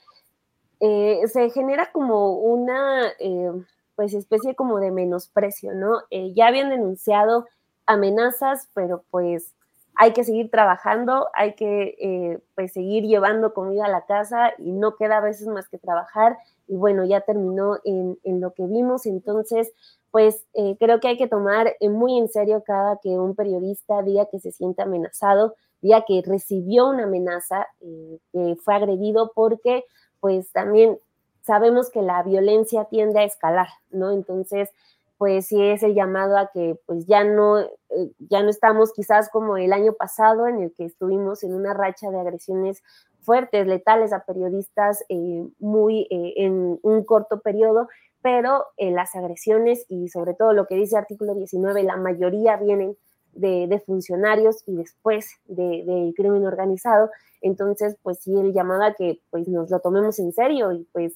[0.80, 3.52] eh, se genera como una eh,
[3.94, 6.00] pues especie como de menosprecio, ¿no?
[6.10, 7.46] ya habían denunciado
[7.86, 9.54] amenazas, pero pues
[10.00, 14.70] hay que seguir trabajando, hay que eh, pues seguir llevando comida a la casa y
[14.70, 16.38] no queda a veces más que trabajar.
[16.68, 19.72] Y bueno, ya terminó en, lo que vimos, entonces
[20.12, 24.00] pues eh, creo que hay que tomar eh, muy en serio cada que un periodista
[24.02, 27.66] diga que se siente amenazado, diga que recibió una amenaza,
[28.32, 29.84] que fue agredido, porque
[30.20, 31.00] pues también
[31.42, 34.12] sabemos que la violencia tiende a escalar, ¿no?
[34.12, 34.70] Entonces,
[35.18, 37.68] pues sí es el llamado a que pues ya no, eh,
[38.20, 42.10] ya no estamos quizás como el año pasado en el que estuvimos en una racha
[42.10, 42.82] de agresiones
[43.20, 47.88] fuertes, letales a periodistas eh, muy eh, en un corto periodo,
[48.22, 52.96] pero las agresiones y sobre todo lo que dice artículo 19, la mayoría vienen
[53.32, 57.10] de, funcionarios y después del de crimen organizado.
[57.40, 61.14] Entonces, pues sí, el llamado a que pues nos lo tomemos en serio y pues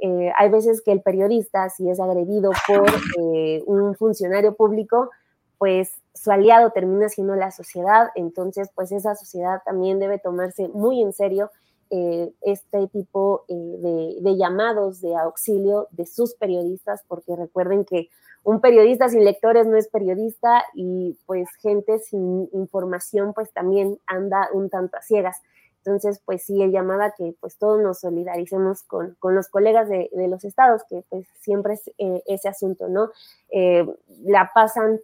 [0.00, 2.88] eh, hay veces que el periodista, si es agredido por
[3.20, 5.10] eh, un funcionario público,
[5.58, 11.02] pues su aliado termina siendo la sociedad, entonces pues esa sociedad también debe tomarse muy
[11.02, 11.50] en serio
[11.90, 18.08] eh, este tipo de, de, llamados de auxilio de sus periodistas, porque recuerden que
[18.44, 24.48] un periodista sin lectores no es periodista y pues gente sin información pues también anda
[24.52, 25.36] un tanto a ciegas.
[25.84, 30.44] Entonces, pues sí, el llamada que pues todos nos solidaricemos con, los colegas de, los
[30.44, 33.10] estados, que pues siempre es eh, ese asunto, ¿no?
[33.50, 33.86] Eh,
[34.24, 35.00] la pasan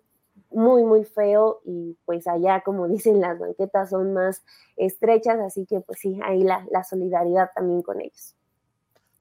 [0.51, 4.43] muy, muy feo y pues allá, como dicen, las banquetas son más
[4.77, 8.35] estrechas, así que pues sí, ahí la, la solidaridad también con ellos.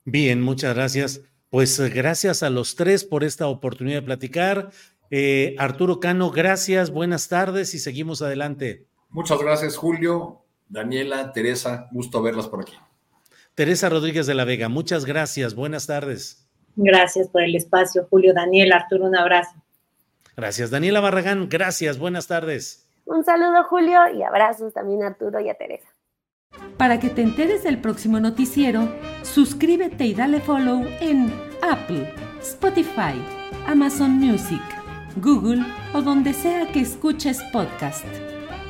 [0.05, 1.21] Bien, muchas gracias.
[1.49, 4.71] Pues gracias a los tres por esta oportunidad de platicar.
[5.09, 8.87] Eh, Arturo Cano, gracias, buenas tardes y seguimos adelante.
[9.09, 12.73] Muchas gracias, Julio, Daniela, Teresa, gusto verlas por aquí.
[13.55, 16.47] Teresa Rodríguez de la Vega, muchas gracias, buenas tardes.
[16.75, 19.55] Gracias por el espacio, Julio, Daniel, Arturo, un abrazo.
[20.35, 22.87] Gracias, Daniela Barragán, gracias, buenas tardes.
[23.05, 25.87] Un saludo, Julio, y abrazos también a Arturo y a Teresa.
[26.77, 28.87] Para que te enteres del próximo noticiero,
[29.23, 33.19] suscríbete y dale follow en Apple, Spotify,
[33.65, 34.61] Amazon Music,
[35.17, 35.63] Google
[35.93, 38.05] o donde sea que escuches podcast.